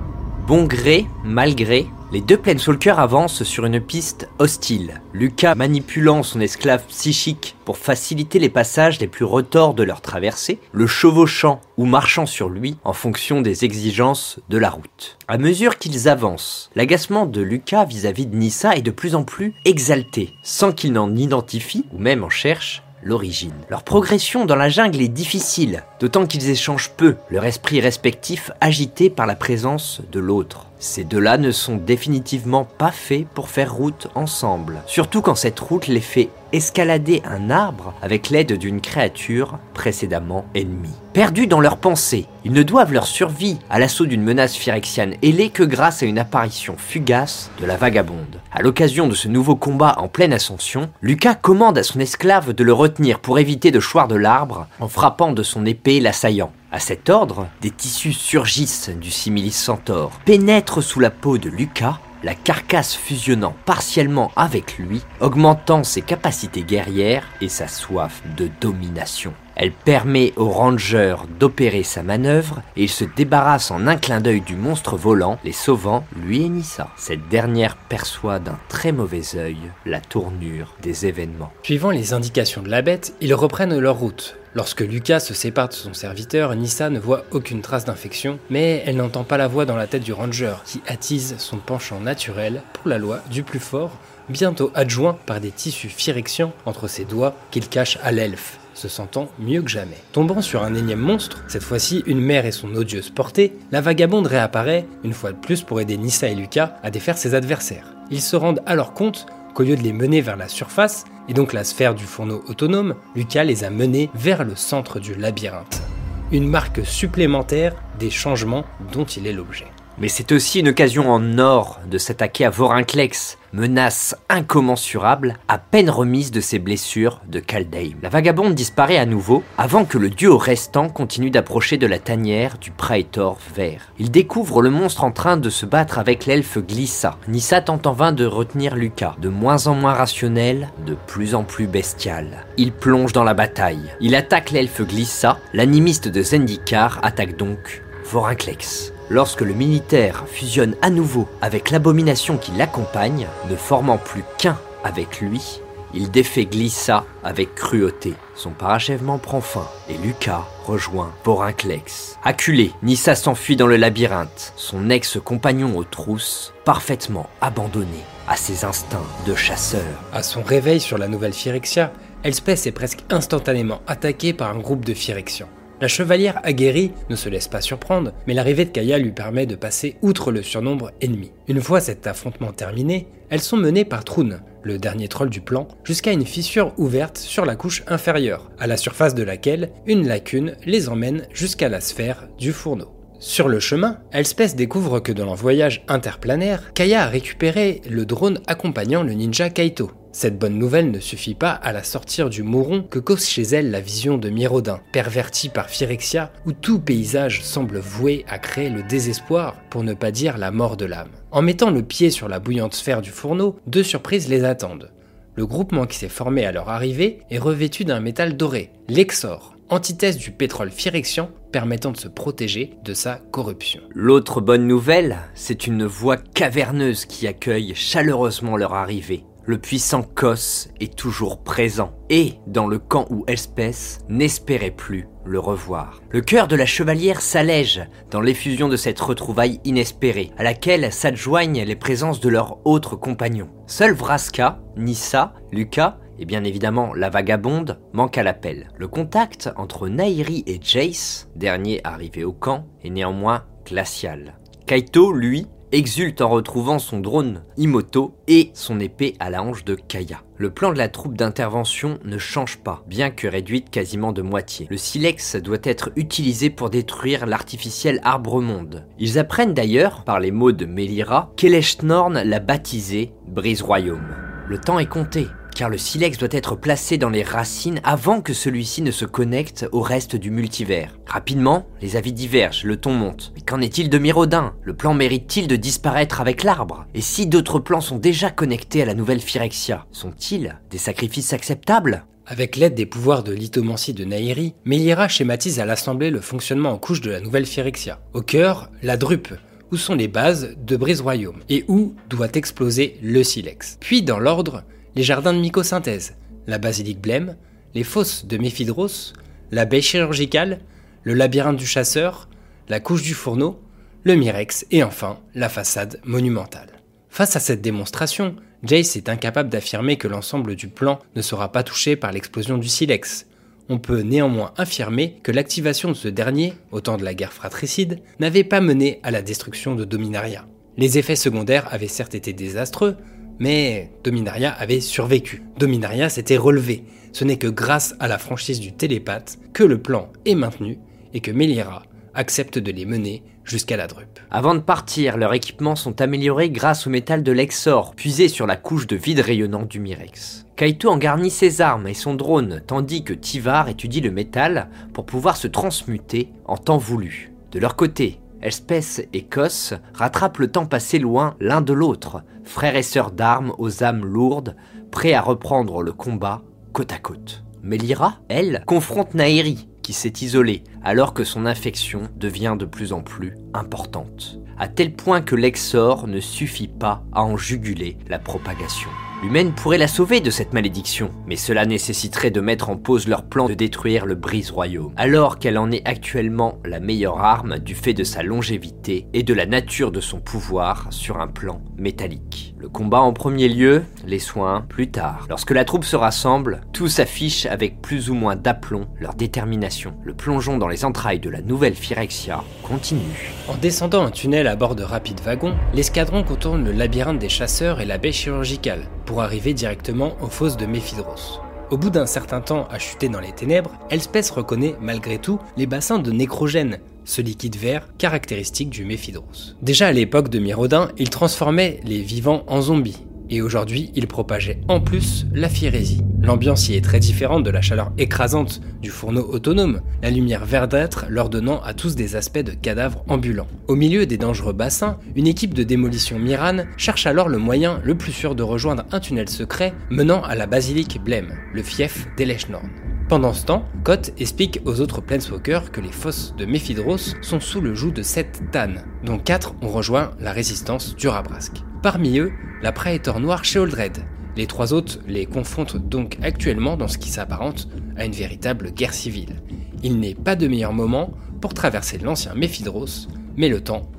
Bon 0.47 0.65
gré, 0.65 1.07
mal 1.25 1.55
gré, 1.55 1.87
les 2.13 2.21
deux 2.21 2.37
Planeswalkers 2.37 2.99
avancent 2.99 3.43
sur 3.43 3.65
une 3.65 3.81
piste 3.81 4.29
hostile, 4.39 5.01
Lucas 5.15 5.55
manipulant 5.55 6.23
son 6.23 6.43
esclave 6.43 6.85
psychique 6.89 7.57
pour 7.65 7.79
faciliter 7.79 8.39
les 8.39 8.51
passages 8.51 9.01
les 9.01 9.07
plus 9.07 9.25
retors 9.25 9.73
de 9.73 9.83
leur 9.83 10.03
traversée, 10.03 10.59
le 10.73 10.87
chevauchant 10.87 11.63
ou 11.79 11.87
marchant 11.87 12.27
sur 12.27 12.51
lui 12.51 12.77
en 12.85 12.93
fonction 12.93 13.41
des 13.41 13.65
exigences 13.65 14.41
de 14.51 14.59
la 14.59 14.69
route. 14.69 15.17
À 15.27 15.39
mesure 15.39 15.79
qu'ils 15.79 16.07
avancent, 16.07 16.71
l'agacement 16.77 17.25
de 17.25 17.41
Lucas 17.41 17.87
vis-à-vis 17.87 18.27
de 18.27 18.37
Nissa 18.37 18.77
est 18.77 18.83
de 18.83 18.91
plus 18.91 19.15
en 19.15 19.25
plus 19.25 19.55
exalté, 19.65 20.35
sans 20.43 20.73
qu'il 20.73 20.93
n'en 20.93 21.17
identifie 21.17 21.87
ou 21.95 21.99
même 21.99 22.25
en 22.25 22.31
cherche 22.31 22.83
l'origine. 23.03 23.55
Leur 23.71 23.85
progression 23.85 24.45
dans 24.45 24.55
la 24.55 24.69
jungle 24.69 25.01
est 25.01 25.09
difficile, 25.09 25.83
d'autant 25.99 26.27
qu'ils 26.27 26.51
échangent 26.51 26.93
peu, 26.97 27.17
leur 27.31 27.45
esprit 27.47 27.81
respectif 27.81 28.51
agité 28.61 29.11
par 29.11 29.27
la 29.27 29.35
présence 29.35 30.03
de 30.13 30.21
l'autre. 30.21 30.67
Ces 30.83 31.05
deux-là 31.05 31.39
ne 31.39 31.53
sont 31.53 31.77
définitivement 31.77 32.65
pas 32.65 32.91
faits 32.91 33.29
pour 33.29 33.51
faire 33.51 33.73
route 33.73 34.09
ensemble, 34.17 34.83
surtout 34.87 35.23
quand 35.23 35.37
cette 35.37 35.61
route 35.61 35.87
les 35.87 36.01
fait 36.01 36.29
escalader 36.53 37.23
un 37.25 37.51
arbre 37.51 37.95
avec 38.03 38.31
l'aide 38.31 38.59
d'une 38.59 38.81
créature 38.81 39.61
précédemment 39.75 40.45
ennemie. 40.57 40.91
Perdus 41.13 41.47
dans 41.47 41.61
leurs 41.61 41.77
pensées, 41.77 42.27
ils 42.45 42.53
ne 42.53 42.65
doivent 42.65 42.93
leur 42.93 43.07
survie 43.07 43.59
à 43.71 43.79
l'assaut 43.79 44.07
d'une 44.07 44.25
menace 44.25 44.57
phyrexiane 44.57 45.15
ailée 45.23 45.51
que 45.51 45.63
grâce 45.63 46.03
à 46.03 46.07
une 46.07 46.19
apparition 46.19 46.75
fugace 46.77 47.53
de 47.61 47.67
la 47.67 47.77
vagabonde. 47.77 48.41
À 48.51 48.61
l'occasion 48.61 49.07
de 49.07 49.15
ce 49.15 49.29
nouveau 49.29 49.55
combat 49.55 49.95
en 49.99 50.09
pleine 50.09 50.33
ascension, 50.33 50.91
Lucas 51.01 51.37
commande 51.37 51.79
à 51.79 51.85
son 51.85 52.01
esclave 52.01 52.55
de 52.55 52.65
le 52.65 52.73
retenir 52.73 53.21
pour 53.21 53.39
éviter 53.39 53.71
de 53.71 53.79
choir 53.79 54.09
de 54.09 54.17
l'arbre 54.17 54.67
en 54.81 54.89
frappant 54.89 55.33
de 55.33 55.45
son 55.45 55.65
épée 55.65 56.01
l'assaillant. 56.01 56.51
À 56.73 56.81
cet 56.81 57.11
ordre, 57.11 57.49
des 57.61 57.71
tissus 57.71 58.15
surgissent 58.15 58.89
du 58.89 59.11
similis 59.11 59.53
centaure, 59.53 60.13
pénètrent 60.25 60.83
sous 60.83 61.01
la 61.01 61.11
peau 61.11 61.37
de 61.37 61.51
Lucas 61.51 61.99
la 62.23 62.35
carcasse 62.35 62.95
fusionnant 62.95 63.55
partiellement 63.67 64.31
avec 64.37 64.79
lui, 64.79 65.03
augmentant 65.21 65.85
ses 65.85 66.03
capacités 66.03 66.63
guerrières 66.63 67.27
et 67.41 67.49
sa 67.49 67.69
soif 67.69 68.23
de 68.37 68.49
domination. 68.61 69.35
Elle 69.55 69.73
permet 69.73 70.33
au 70.37 70.49
ranger 70.49 71.17
d'opérer 71.39 71.83
sa 71.83 72.03
manœuvre 72.03 72.63
et 72.77 72.85
il 72.85 72.89
se 72.89 73.05
débarrasse 73.05 73.71
en 73.71 73.87
un 73.87 73.97
clin 73.97 74.21
d'œil 74.21 74.41
du 74.41 74.57
monstre 74.57 74.97
volant, 74.97 75.39
les 75.45 75.53
sauvant 75.53 76.07
lui 76.17 76.45
et 76.45 76.49
Nissa. 76.49 76.89
Cette 76.97 77.29
dernière 77.29 77.77
perçoit 77.77 78.39
d'un 78.39 78.59
très 78.69 78.93
mauvais 78.93 79.37
œil 79.37 79.59
la 79.85 80.01
tournure 80.01 80.75
des 80.81 81.07
événements. 81.07 81.53
Suivant 81.65 81.91
les 81.91 82.15
indications 82.15 82.63
de 82.63 82.71
la 82.71 82.81
bête, 82.81 83.15
ils 83.21 83.35
reprennent 83.35 83.79
leur 83.79 83.97
route. 83.97 84.37
Lorsque 84.55 84.81
Lucas 84.81 85.21
se 85.21 85.33
sépare 85.33 85.69
de 85.69 85.75
son 85.75 85.95
serviteur, 85.95 86.55
Nissa 86.55 86.91
ne 86.91 86.99
voit 86.99 87.25
aucune 87.31 87.63
trace 87.63 87.87
d'infection, 87.87 88.39
mais 88.51 88.83
elle 88.85 88.97
n'entend 88.97 89.25
pas 89.25 89.39
la 89.39 89.49
voix 89.49 89.65
dans 89.65 89.77
la 89.77 89.87
tête 89.87 90.03
du 90.03 90.13
ranger, 90.13 90.55
qui 90.67 90.83
attise 90.87 91.37
son 91.39 91.57
penchant 91.57 92.01
naturel 92.01 92.63
pour 92.75 92.89
la 92.89 92.99
loi 92.99 93.21
du 93.31 93.43
plus 93.43 93.61
fort, 93.61 93.99
bientôt 94.29 94.71
adjoint 94.75 95.17
par 95.27 95.41
des 95.41 95.51
tissus 95.51 95.89
phyrexians 95.89 96.53
entre 96.67 96.87
ses 96.87 97.05
doigts 97.07 97.35
qu'il 97.51 97.69
cache 97.69 97.99
à 98.03 98.13
l'elfe 98.13 98.59
se 98.75 98.89
sentant 98.89 99.29
mieux 99.39 99.63
que 99.63 99.71
jamais. 99.71 99.99
Tombant 100.13 100.41
sur 100.41 100.63
un 100.63 100.75
énième 100.75 101.01
monstre, 101.01 101.45
cette 101.49 101.63
fois-ci 101.63 102.03
une 102.07 102.21
mère 102.21 102.47
et 102.47 102.53
son 102.53 102.75
odieuse 102.75 103.11
portée, 103.11 103.53
la 103.71 103.81
vagabonde 103.81 104.27
réapparaît, 104.27 104.87
une 105.05 105.13
fois 105.13 105.33
de 105.33 105.37
plus 105.37 105.63
pour 105.63 105.81
aider 105.81 105.97
Nissa 105.97 106.29
et 106.29 106.35
Lucas 106.35 106.77
à 106.83 106.91
défaire 106.91 107.19
ses 107.19 107.35
adversaires. 107.35 107.95
Ils 108.11 108.23
se 108.23 108.37
rendent 108.37 108.63
alors 108.67 108.95
compte 108.95 109.27
qu'au 109.55 109.63
lieu 109.63 109.77
de 109.77 109.83
les 109.83 109.93
mener 109.93 110.21
vers 110.21 110.37
la 110.37 110.49
surface, 110.49 111.05
et 111.29 111.35
donc 111.35 111.53
la 111.53 111.65
sphère 111.65 111.95
du 111.95 112.05
fourneau 112.05 112.45
autonome, 112.49 112.95
Lucas 113.17 113.45
les 113.45 113.65
a 113.65 113.71
menés 113.71 114.11
vers 114.15 114.45
le 114.45 114.57
centre 114.57 115.01
du 115.01 115.15
labyrinthe. 115.15 115.83
Une 116.31 116.49
marque 116.49 116.85
supplémentaire 116.85 117.75
des 117.99 118.11
changements 118.11 118.65
dont 118.93 119.05
il 119.05 119.27
est 119.27 119.33
l'objet. 119.33 119.72
Mais 119.99 120.09
c'est 120.09 120.33
aussi 120.33 120.61
une 120.61 120.69
occasion 120.69 121.11
en 121.11 121.39
or 121.39 121.81
de 121.91 121.99
s'attaquer 121.99 122.45
à 122.45 122.51
Vorinclex, 122.51 123.39
menace 123.53 124.17
incommensurable, 124.29 125.37
à 125.49 125.59
peine 125.59 125.91
remise 125.91 126.31
de 126.31 126.41
ses 126.41 126.59
blessures 126.59 127.21
de 127.29 127.41
Kaldheim. 127.41 127.99
La 128.03 128.09
vagabonde 128.09 128.55
disparaît 128.55 128.97
à 128.97 129.07
nouveau 129.07 129.43
avant 129.59 129.85
que 129.85 129.99
le 129.99 130.11
duo 130.11 130.39
restant 130.39 130.89
continue 130.89 131.31
d'approcher 131.31 131.77
de 131.77 131.87
la 131.87 131.99
tanière 131.99 132.57
du 132.59 132.71
Praetor 132.71 133.39
vert. 133.55 133.93
Il 133.99 134.11
découvre 134.11 134.63
le 134.63 134.71
monstre 134.71 135.05
en 135.05 135.13
train 135.13 135.37
de 135.37 135.51
se 135.51 135.67
battre 135.67 135.99
avec 135.99 136.27
l'elfe 136.27 136.59
Glissa. 136.59 137.19
Nissa 137.29 137.61
tente 137.61 137.87
en 137.87 137.93
vain 137.93 138.13
de 138.13 138.25
retenir 138.25 138.75
Lucas, 138.75 139.17
de 139.21 139.29
moins 139.29 139.67
en 139.67 139.75
moins 139.75 139.95
rationnel, 139.95 140.71
de 140.87 140.97
plus 141.07 141.35
en 141.35 141.45
plus 141.45 141.67
bestial. 141.67 142.47
Il 142.57 142.73
plonge 142.73 143.13
dans 143.13 143.25
la 143.25 143.35
bataille. 143.35 143.93
Il 144.01 144.15
attaque 144.15 144.51
l'elfe 144.51 144.83
Glissa, 144.83 145.39
l'animiste 145.53 146.09
de 146.09 146.23
Zendikar 146.23 146.99
attaque 147.03 147.37
donc 147.37 147.83
Vorinclex 148.05 148.92
lorsque 149.13 149.43
le 149.43 149.53
militaire 149.53 150.25
fusionne 150.27 150.75
à 150.81 150.89
nouveau 150.89 151.29
avec 151.43 151.71
l'abomination 151.71 152.39
qui 152.39 152.51
l'accompagne, 152.53 153.29
ne 153.51 153.57
formant 153.57 153.99
plus 153.99 154.25
qu'un 154.39 154.59
avec 154.85 155.21
lui, 155.21 155.61
il 155.93 156.11
défait 156.11 156.47
Glissa 156.47 157.05
avec 157.23 157.55
cruauté. 157.55 158.15
Son 158.35 158.53
parachèvement 158.53 159.19
prend 159.19 159.43
fin 159.43 159.69
et 159.91 159.99
Lucas 159.99 160.47
rejoint 160.65 161.13
Porinclex. 161.25 162.17
Acculé, 162.25 162.73
Nissa 162.83 163.15
s'enfuit 163.15 163.57
dans 163.57 163.67
le 163.67 163.77
labyrinthe, 163.77 164.55
son 164.57 164.89
ex-compagnon 164.89 165.77
aux 165.77 165.85
trousses, 165.85 166.55
parfaitement 166.65 167.29
abandonné 167.43 168.07
à 168.27 168.37
ses 168.37 168.65
instincts 168.65 169.05
de 169.27 169.35
chasseur. 169.35 169.83
À 170.15 170.23
son 170.23 170.43
réveil 170.43 170.81
sur 170.81 170.97
la 170.97 171.09
nouvelle 171.09 171.35
Phyrexia, 171.35 171.93
Elspeth 172.25 172.67
est 172.67 172.73
presque 172.73 173.05
instantanément 173.11 173.83
attaquée 173.87 174.33
par 174.33 174.49
un 174.57 174.59
groupe 174.59 174.87
de 174.87 174.95
Phyrexians. 174.95 175.51
La 175.83 175.89
chevalière 175.89 176.39
aguerrie 176.45 176.93
ne 177.11 177.17
se 177.17 177.29
laisse 177.29 177.49
pas 177.49 177.61
surprendre, 177.61 178.13
mais 178.29 178.35
l'arrivée 178.35 178.65
de 178.65 178.71
Kaya 178.71 178.99
lui 178.99 179.11
permet 179.11 179.47
de 179.47 179.57
passer 179.57 179.97
outre 180.01 180.31
le 180.31 180.41
surnombre 180.41 180.93
ennemi. 181.01 181.33
Une 181.49 181.61
fois 181.61 181.81
cet 181.81 182.07
affrontement 182.07 182.53
terminé, 182.53 183.09
elles 183.31 183.41
sont 183.41 183.57
menées 183.57 183.85
par 183.85 184.05
Troun, 184.05 184.43
le 184.63 184.79
dernier 184.79 185.09
troll 185.09 185.29
du 185.29 185.41
plan, 185.41 185.67
jusqu'à 185.83 186.13
une 186.13 186.25
fissure 186.25 186.73
ouverte 186.77 187.19
sur 187.19 187.45
la 187.45 187.57
couche 187.57 187.83
inférieure, 187.89 188.53
à 188.61 188.69
la 188.69 188.77
surface 188.77 189.17
de 189.17 189.25
laquelle 189.25 189.73
une 189.85 190.07
lacune 190.07 190.55
les 190.65 190.89
emmène 190.89 191.27
jusqu'à 191.33 191.69
la 191.69 191.81
sphère 191.81 192.29
du 192.39 192.53
fourneau. 192.53 192.93
Sur 193.19 193.49
le 193.49 193.59
chemin, 193.59 193.99
Elspeth 194.13 194.55
découvre 194.55 195.01
que 195.01 195.11
dans 195.11 195.25
leur 195.25 195.35
voyage 195.35 195.83
interplanaire, 195.89 196.73
Kaya 196.75 197.03
a 197.03 197.09
récupéré 197.09 197.81
le 197.91 198.07
drone 198.07 198.39
accompagnant 198.47 199.03
le 199.03 199.15
ninja 199.15 199.51
Kaito. 199.51 199.91
Cette 200.15 200.39
bonne 200.39 200.59
nouvelle 200.59 200.91
ne 200.91 201.01
suffit 201.01 201.35
pas 201.35 201.53
à 201.53 201.73
la 201.73 201.83
sortir 201.83 202.29
du 202.29 202.43
mouron 202.43 202.83
que 202.83 202.99
cause 202.99 203.27
chez 203.27 203.43
elle 203.43 203.71
la 203.71 203.81
vision 203.81 204.19
de 204.19 204.29
Mirodin, 204.29 204.81
perverti 204.93 205.49
par 205.49 205.71
Phyrexia, 205.71 206.31
où 206.45 206.53
tout 206.53 206.79
paysage 206.79 207.43
semble 207.43 207.79
voué 207.79 208.27
à 208.29 208.39
créer 208.39 208.69
le 208.69 208.83
désespoir, 208.83 209.57
pour 209.71 209.83
ne 209.83 209.95
pas 209.95 210.11
dire 210.11 210.37
la 210.37 210.51
mort 210.51 210.77
de 210.77 210.85
l'âme. 210.85 211.09
En 211.31 211.41
mettant 211.41 211.71
le 211.71 211.83
pied 211.83 212.11
sur 212.11 212.29
la 212.29 212.41
bouillante 212.41 212.75
sphère 212.75 213.01
du 213.01 213.11
fourneau, 213.11 213.57
deux 213.67 213.83
surprises 213.83 214.29
les 214.29 214.45
attendent. 214.45 214.91
Le 215.35 215.47
groupement 215.47 215.87
qui 215.87 215.97
s'est 215.97 216.11
formé 216.11 216.45
à 216.45 216.53
leur 216.53 216.69
arrivée 216.69 217.21
est 217.31 217.39
revêtu 217.39 217.87
d'un 217.87 218.01
métal 218.01 218.37
doré, 218.37 218.71
l'exor, 218.89 219.57
antithèse 219.71 220.19
du 220.19 220.31
pétrole 220.31 220.71
phyrexian 220.71 221.31
permettant 221.53 221.91
de 221.91 221.97
se 221.97 222.09
protéger 222.09 222.75
de 222.85 222.93
sa 222.93 223.17
corruption. 223.31 223.81
L'autre 223.95 224.43
bonne 224.43 224.67
nouvelle, 224.67 225.17
c'est 225.35 225.67
une 225.67 225.87
voie 225.87 226.19
caverneuse 226.19 227.07
qui 227.07 227.27
accueille 227.27 227.73
chaleureusement 227.75 228.59
leur 228.59 228.75
arrivée. 228.75 229.25
Le 229.45 229.59
puissant 229.59 230.03
Kos 230.03 230.69
est 230.81 230.95
toujours 230.95 231.43
présent, 231.43 231.93
et 232.11 232.35
dans 232.47 232.69
le 232.69 232.79
camp 232.79 233.07
où 233.11 233.25
Elspeth 233.27 233.99
n'espérait 234.09 234.71
plus 234.71 235.09
le 235.25 235.41
revoir. 235.41 236.01
Le 236.11 236.21
cœur 236.21 236.47
de 236.47 236.55
la 236.55 236.67
chevalière 236.67 237.21
s'allège 237.21 237.83
dans 238.11 238.21
l'effusion 238.21 238.69
de 238.69 238.77
cette 238.77 239.01
retrouvaille 239.01 239.61
inespérée, 239.65 240.31
à 240.39 240.45
laquelle 240.45 240.93
s'adjoignent 240.93 241.65
les 241.65 241.77
présences 241.77 242.21
de 242.21 242.29
leurs 242.29 242.65
autres 242.65 242.95
compagnons. 242.95 243.51
Seul 243.67 243.95
Vraska, 243.95 244.61
Nissa, 244.77 245.35
Lucas 245.51 245.99
et 246.19 246.25
bien 246.25 246.45
évidemment 246.45 246.95
la 246.95 247.11
vagabonde 247.11 247.81
manquent 247.93 248.19
à 248.19 248.23
l'appel. 248.23 248.69
Le 248.79 248.87
contact 248.87 249.51
entre 249.57 249.89
Nairi 249.89 250.45
et 250.47 250.61
Jace, 250.63 251.29
dernier 251.35 251.81
arrivé 251.83 252.23
au 252.23 252.33
camp, 252.33 252.67
est 252.85 252.91
néanmoins 252.91 253.45
glacial. 253.67 254.39
Kaito, 254.67 255.13
lui, 255.13 255.47
exulte 255.73 256.21
en 256.21 256.29
retrouvant 256.29 256.79
son 256.79 257.01
drone 257.01 257.43
Imoto 257.57 258.15
et 258.29 258.51
son 258.55 258.79
épée 258.79 259.15
à 259.19 259.31
la 259.31 259.43
hanche 259.43 259.65
de 259.65 259.75
Kaya. 259.75 260.23
Le 260.37 260.51
plan 260.51 260.73
de 260.73 260.79
la 260.79 260.89
troupe 260.89 261.17
d'intervention 261.17 261.99
ne 262.05 262.19
change 262.19 262.59
pas, 262.59 262.85
bien 262.87 263.11
que 263.11 263.27
réduite 263.27 263.71
quasiment 263.71 264.13
de 264.13 264.23
moitié. 264.23 264.67
Le 264.71 264.77
silex 264.77 265.37
doit 265.37 265.59
être 265.63 265.91
utilisé 265.97 266.51
pour 266.51 266.71
détruire 266.71 267.27
l'artificiel 267.27 268.01
arbre-monde. 268.05 268.87
Ils 268.99 269.19
apprennent 269.19 269.55
d'ailleurs, 269.55 270.05
par 270.05 270.21
les 270.21 270.31
mots 270.31 270.53
de 270.53 270.67
Melira, 270.67 271.33
qu'Eleshnorn 271.37 272.23
l'a 272.23 272.41
baptisé 272.41 273.13
Brise-Royaume. 273.29 274.15
Le 274.49 274.59
temps 274.59 274.79
est 274.79 274.87
compté 274.87 275.27
car 275.55 275.69
le 275.69 275.79
silex 275.79 276.19
doit 276.19 276.29
être 276.33 276.57
placé 276.57 276.99
dans 276.99 277.11
les 277.11 277.23
racines 277.23 277.81
avant 277.85 278.21
que 278.21 278.33
celui-ci 278.33 278.83
ne 278.83 278.91
se 278.91 279.05
connecte 279.05 279.67
au 279.73 279.81
reste 279.81 280.17
du 280.17 280.31
multivers. 280.31 280.99
Rapidement, 281.07 281.67
les 281.81 281.97
avis 281.97 282.13
divergent, 282.13 282.65
le 282.65 282.77
ton 282.77 282.93
monte. 282.93 283.33
Mais 283.35 283.43
qu'en 283.43 283.61
est-il 283.61 283.91
de 283.91 283.99
Mirodin 283.99 284.55
Le 284.63 284.75
plan 284.75 284.95
mérite-t-il 284.95 285.49
de 285.49 285.57
disparaître 285.57 286.21
avec 286.21 286.43
l'arbre? 286.43 286.87
Et 286.95 287.01
si 287.01 287.27
d'autres 287.27 287.59
plans 287.59 287.81
sont 287.81 287.99
déjà 287.99 288.31
connectés 288.31 288.83
à 288.83 288.87
la 288.87 288.95
nouvelle 288.95 289.21
Phyrexia, 289.21 289.87
sont-ils 289.93 290.59
des 290.71 290.79
sacrifices 290.79 291.33
acceptables? 291.33 292.05
Avec 292.27 292.57
l'aide 292.57 292.75
des 292.75 292.87
pouvoirs 292.87 293.25
de 293.25 293.33
lithomancie 293.33 293.95
de 293.95 294.05
Nairi, 294.05 294.55
Melira 294.65 295.09
schématise 295.09 295.59
à 295.59 295.65
l'assemblée 295.65 296.11
le 296.11 296.21
fonctionnement 296.21 296.71
en 296.71 296.79
couche 296.79 297.01
de 297.01 297.11
la 297.11 297.21
nouvelle 297.21 297.47
Phyrexia. 297.47 298.01
Au 298.15 298.23
cœur, 298.23 298.71
la 298.83 298.97
drupe, 298.97 299.35
où 299.73 299.77
sont 299.77 299.95
les 299.95 300.07
bases 300.07 300.55
de 300.57 300.77
Brise 300.77 301.01
Royaume, 301.01 301.41
et 301.49 301.65
où 301.67 301.95
doit 302.09 302.29
exploser 302.35 302.97
le 303.03 303.25
silex. 303.25 303.77
Puis, 303.81 304.03
dans 304.03 304.21
l'ordre, 304.21 304.63
les 304.95 305.03
jardins 305.03 305.33
de 305.33 305.39
mycosynthèse, 305.39 306.15
la 306.47 306.59
basilique 306.59 307.01
blême, 307.01 307.37
les 307.75 307.85
fosses 307.85 308.27
de 308.27 308.37
Méphidros, 308.37 309.13
la 309.51 309.65
baie 309.65 309.81
chirurgicale, 309.81 310.61
le 311.05 311.15
labyrinthe 311.15 311.57
du 311.57 311.67
chasseur, 311.67 312.29
la 312.69 312.81
couche 312.81 313.03
du 313.03 313.15
fourneau, 313.15 313.61
le 314.05 314.15
mirex 314.15 314.67
et 314.71 314.83
enfin 314.83 315.19
la 315.35 315.49
façade 315.49 316.01
monumentale. 316.05 316.69
Face 317.09 317.37
à 317.37 317.41
cette 317.41 317.63
démonstration, 317.63 318.37
Jace 318.63 318.97
est 318.97 319.09
incapable 319.09 319.49
d'affirmer 319.49 319.97
que 319.97 320.09
l'ensemble 320.09 320.55
du 320.55 320.69
plan 320.69 320.99
ne 321.17 321.23
sera 321.23 321.51
pas 321.51 321.63
touché 321.63 321.97
par 321.97 322.13
l'explosion 322.13 322.59
du 322.59 322.69
silex. 322.69 323.27
On 323.69 323.79
peut 323.79 324.01
néanmoins 324.01 324.53
affirmer 324.57 325.19
que 325.23 325.33
l'activation 325.33 325.89
de 325.91 325.95
ce 325.95 326.09
dernier, 326.09 326.55
au 326.71 326.81
temps 326.81 326.97
de 326.97 327.05
la 327.05 327.15
guerre 327.15 327.33
fratricide, 327.33 328.01
n'avait 328.21 328.45
pas 328.45 328.61
mené 328.61 329.01
à 329.03 329.11
la 329.11 329.23
destruction 329.23 329.75
de 329.75 329.85
Dominaria. 329.85 330.47
Les 330.77 330.99
effets 330.99 331.17
secondaires 331.17 331.69
avaient 331.71 331.89
certes 331.89 332.15
été 332.15 332.33
désastreux, 332.33 332.97
mais 333.39 333.91
Dominaria 334.05 334.51
avait 334.51 334.81
survécu. 334.81 335.43
Dominaria 335.59 336.09
s'était 336.09 336.37
relevé. 336.37 336.85
Ce 337.13 337.25
n'est 337.25 337.39
que 337.39 337.47
grâce 337.47 337.95
à 338.01 338.09
la 338.09 338.19
franchise 338.19 338.61
du 338.61 338.73
télépathe 338.73 339.39
que 339.53 339.63
le 339.63 339.79
plan 339.81 340.09
est 340.25 340.35
maintenu 340.35 340.79
et 341.13 341.21
que 341.21 341.31
Melira 341.31 341.83
accepte 342.15 342.59
de 342.59 342.73
les 342.73 342.87
mener 342.87 343.23
jusqu'à 343.45 343.77
la 343.77 343.87
drupe. 343.87 344.21
Avant 344.31 344.55
de 344.55 344.61
partir, 344.61 345.17
leurs 345.17 345.35
équipements 345.35 345.77
sont 345.77 346.01
améliorés 346.01 346.51
grâce 346.51 346.87
au 346.87 346.91
métal 346.91 347.23
de 347.23 347.33
l'Exor, 347.33 347.95
puisé 347.95 348.29
sur 348.29 348.47
la 348.47 348.57
couche 348.57 348.87
de 348.87 348.97
vide 348.97 349.21
rayonnant 349.21 349.65
du 349.65 349.81
Mirex. 349.81 350.47
Kaito 350.57 350.91
en 350.91 350.99
garnit 350.99 351.31
ses 351.31 351.61
armes 351.61 351.89
et 351.89 351.95
son 351.95 352.15
drone, 352.15 352.63
tandis 352.67 353.05
que 353.05 353.13
Tivar 353.13 353.69
étudie 353.69 354.01
le 354.01 354.11
métal 354.11 354.69
pour 354.93 355.07
pouvoir 355.07 355.37
se 355.37 355.49
transmuter 355.49 356.29
en 356.45 356.57
temps 356.57 356.79
voulu. 356.79 357.33
De 357.51 357.59
leur 357.59 357.77
côté, 357.77 358.21
Elspeth 358.41 359.09
et 359.13 359.23
Kos 359.23 359.75
rattrapent 359.95 360.39
le 360.39 360.51
temps 360.51 360.67
passé 360.67 360.99
loin 360.99 361.37
l'un 361.41 361.61
de 361.61 361.73
l'autre, 361.73 362.23
frères 362.45 362.77
et 362.77 362.83
sœurs 362.83 363.11
d'armes 363.11 363.55
aux 363.59 363.83
âmes 363.83 364.05
lourdes, 364.05 364.57
prêts 364.91 365.15
à 365.15 365.21
reprendre 365.21 365.83
le 365.83 365.93
combat 365.93 366.43
côte 366.73 366.93
à 366.93 366.99
côte. 366.99 367.45
Mais 367.63 367.77
Lyra, 367.77 368.19
elle, 368.29 368.65
confronte 368.67 369.15
Nairi, 369.15 369.69
qui 369.83 369.93
s'est 369.93 370.13
isolée 370.21 370.65
alors 370.83 371.15
que 371.15 371.25
son 371.25 371.47
infection 371.47 372.09
devient 372.17 372.57
de 372.59 372.65
plus 372.65 372.93
en 372.93 373.03
plus 373.03 373.37
importante, 373.55 374.39
à 374.59 374.69
tel 374.69 374.95
point 374.95 375.21
que 375.21 375.37
l'exor 375.37 376.07
ne 376.07 376.21
suffit 376.21 376.69
pas 376.69 377.03
à 377.13 377.23
en 377.23 377.37
juguler 377.37 377.99
la 378.09 378.19
propagation. 378.19 378.91
L'humaine 379.23 379.53
pourrait 379.53 379.79
la 379.79 379.87
sauver 379.87 380.21
de 380.21 380.33
cette 380.33 380.53
malédiction, 380.53 381.13
mais 381.29 381.37
cela 381.37 381.65
nécessiterait 381.65 382.33
de 382.33 382.41
mettre 382.41 382.71
en 382.71 382.77
pause 382.77 383.07
leur 383.07 383.23
plan 383.23 383.47
de 383.47 383.55
détruire 383.55 384.05
le 384.05 384.17
brise-royaume, 384.17 384.93
alors 384.97 385.39
qu'elle 385.39 385.59
en 385.59 385.71
est 385.71 385.87
actuellement 385.87 386.59
la 386.65 386.81
meilleure 386.81 387.21
arme 387.21 387.61
du 387.61 387.77
fait 387.77 387.95
de 387.95 388.03
sa 388.03 388.25
longévité 388.25 389.07
et 389.13 389.23
de 389.23 389.33
la 389.33 389.47
nature 389.47 389.93
de 389.93 390.01
son 390.01 390.19
pouvoir 390.19 390.89
sur 390.91 391.21
un 391.21 391.29
plan 391.29 391.61
métallique. 391.79 392.57
Le 392.59 392.69
combat 392.69 393.01
en 393.01 393.13
premier 393.13 393.49
lieu, 393.49 393.85
les 394.07 394.19
soins 394.19 394.65
plus 394.69 394.91
tard. 394.91 395.27
Lorsque 395.29 395.51
la 395.53 395.65
troupe 395.65 395.85
se 395.85 395.97
rassemble, 395.97 396.61
tout 396.73 396.89
s'affiche 396.89 397.47
avec 397.47 397.81
plus 397.81 398.11
ou 398.11 398.15
moins 398.15 398.37
d'aplomb 398.37 398.89
leur 398.99 399.15
détermination. 399.15 399.95
Le 400.05 400.15
plongeon 400.15 400.59
dans 400.59 400.69
les 400.69 400.85
entrailles 400.85 401.21
de 401.21 401.31
la 401.31 401.43
nouvelle 401.43 401.75
Phyrexia 401.75 402.43
continue. 402.63 403.35
En 403.49 403.57
descendant 403.57 404.05
un 404.05 404.11
tunnel 404.11 404.49
à 404.49 404.57
bord 404.57 404.75
de 404.75 404.83
rapides 404.83 405.21
wagons, 405.21 405.55
l'escadron 405.75 406.25
contourne 406.25 406.65
le 406.65 406.73
labyrinthe 406.73 407.19
des 407.19 407.29
chasseurs 407.29 407.81
et 407.81 407.85
la 407.85 407.99
baie 407.99 408.13
chirurgicale, 408.13 408.89
pour 409.13 409.21
arriver 409.21 409.53
directement 409.53 410.17
aux 410.23 410.29
fosses 410.29 410.57
de 410.57 410.65
Méphidros. 410.65 411.39
Au 411.71 411.77
bout 411.77 411.91
d'un 411.91 412.07
certain 412.07 412.41
temps 412.41 412.67
à 412.71 412.79
chuter 412.79 413.11
dans 413.11 413.21
les 413.21 413.33
ténèbres, 413.33 413.73
Elspeth 413.91 414.31
reconnaît 414.31 414.75
malgré 414.81 415.19
tout 415.19 415.39
les 415.59 415.67
bassins 415.67 415.99
de 415.99 416.11
nécrogène, 416.11 416.79
ce 417.05 417.21
liquide 417.21 417.57
vert 417.57 417.89
caractéristique 417.99 418.71
du 418.71 418.87
Méphidros. 418.87 419.27
Déjà 419.61 419.89
à 419.89 419.93
l'époque 419.93 420.31
de 420.31 420.39
Mirodin, 420.39 420.89
il 420.97 421.11
transformait 421.11 421.81
les 421.85 422.01
vivants 422.01 422.43
en 422.47 422.63
zombies, 422.63 423.05
et 423.33 423.43
aujourd'hui 423.43 423.91
il 423.95 424.07
propageait 424.07 424.61
en 424.69 424.81
plus 424.81 425.27
la 425.33 425.49
fiérésie. 425.49 426.03
L'ambiance 426.21 426.69
y 426.69 426.77
est 426.77 426.85
très 426.85 427.01
différente 427.01 427.43
de 427.43 427.51
la 427.51 427.63
chaleur 427.63 427.91
écrasante 427.99 428.61
du 428.81 428.91
fourneau 428.91 429.27
autonome, 429.29 429.81
la 430.03 430.11
lumière 430.11 430.45
verdâtre 430.45 431.07
leur 431.09 431.31
donnant 431.31 431.61
à 431.63 431.75
tous 431.75 431.97
des 431.97 432.15
aspects 432.15 432.39
de 432.39 432.53
cadavres 432.53 433.05
ambulants. 433.09 433.49
Au 433.67 433.75
milieu 433.75 434.07
des 434.07 434.19
dangereux 434.19 434.53
bassins, 434.53 434.99
une 435.17 435.27
équipe 435.27 435.55
de 435.55 435.65
démolition 435.65 436.19
Miran 436.19 436.59
cherche 436.77 437.07
alors 437.07 437.29
le 437.29 437.39
moyen 437.39 437.81
le 437.83 437.97
plus 437.97 438.13
sûr 438.13 438.35
de 438.35 438.43
rejoindre 438.43 438.85
un 438.93 439.01
tunnel 439.01 439.29
secret 439.29 439.73
menant 439.91 440.23
à 440.23 440.35
la 440.35 440.47
basilique 440.47 441.01
Blême, 441.03 441.33
le 441.55 441.63
fief 441.63 442.07
d'Elechnorn. 442.17 442.69
Pendant 443.09 443.33
ce 443.33 443.45
temps, 443.45 443.65
Kot 443.85 444.13
explique 444.19 444.61
aux 444.65 444.81
autres 444.81 445.01
Planeswalkers 445.01 445.73
que 445.73 445.81
les 445.81 445.93
fosses 445.93 446.35
de 446.37 446.45
Méphidros 446.45 447.15
sont 447.21 447.41
sous 447.41 447.61
le 447.61 447.75
joug 447.75 447.91
de 447.91 448.03
sept 448.03 448.43
Tannes, 448.53 448.85
dont 449.05 449.19
quatre 449.19 449.55
ont 449.61 449.69
rejoint 449.69 450.13
la 450.21 450.33
résistance 450.33 450.95
du 450.97 451.09
Rabrask. 451.09 451.63
Parmi 451.83 452.21
eux, 452.21 452.33
la 452.63 452.71
Praetor 452.71 453.19
noire 453.19 453.45
chez 453.45 453.59
Oldred. 453.59 454.05
Les 454.37 454.47
trois 454.47 454.73
autres 454.73 455.01
les 455.09 455.27
confrontent 455.27 455.77
donc 455.77 456.17
actuellement 456.23 456.77
dans 456.77 456.87
ce 456.87 456.97
qui 456.97 457.11
s'apparente 457.11 457.69
à 457.97 458.05
une 458.05 458.13
véritable 458.13 458.71
guerre 458.71 458.95
civile. 458.95 459.43
Il 459.83 459.99
n'est 459.99 460.15
pas 460.15 460.37
de 460.37 460.47
meilleur 460.47 460.73
moment 460.73 461.11
pour 461.41 461.55
traverser 461.55 461.99
l'ancien 461.99 462.35
Méphidros, 462.37 463.09
mais 463.37 463.49
le 463.49 463.61
temps 463.61 463.91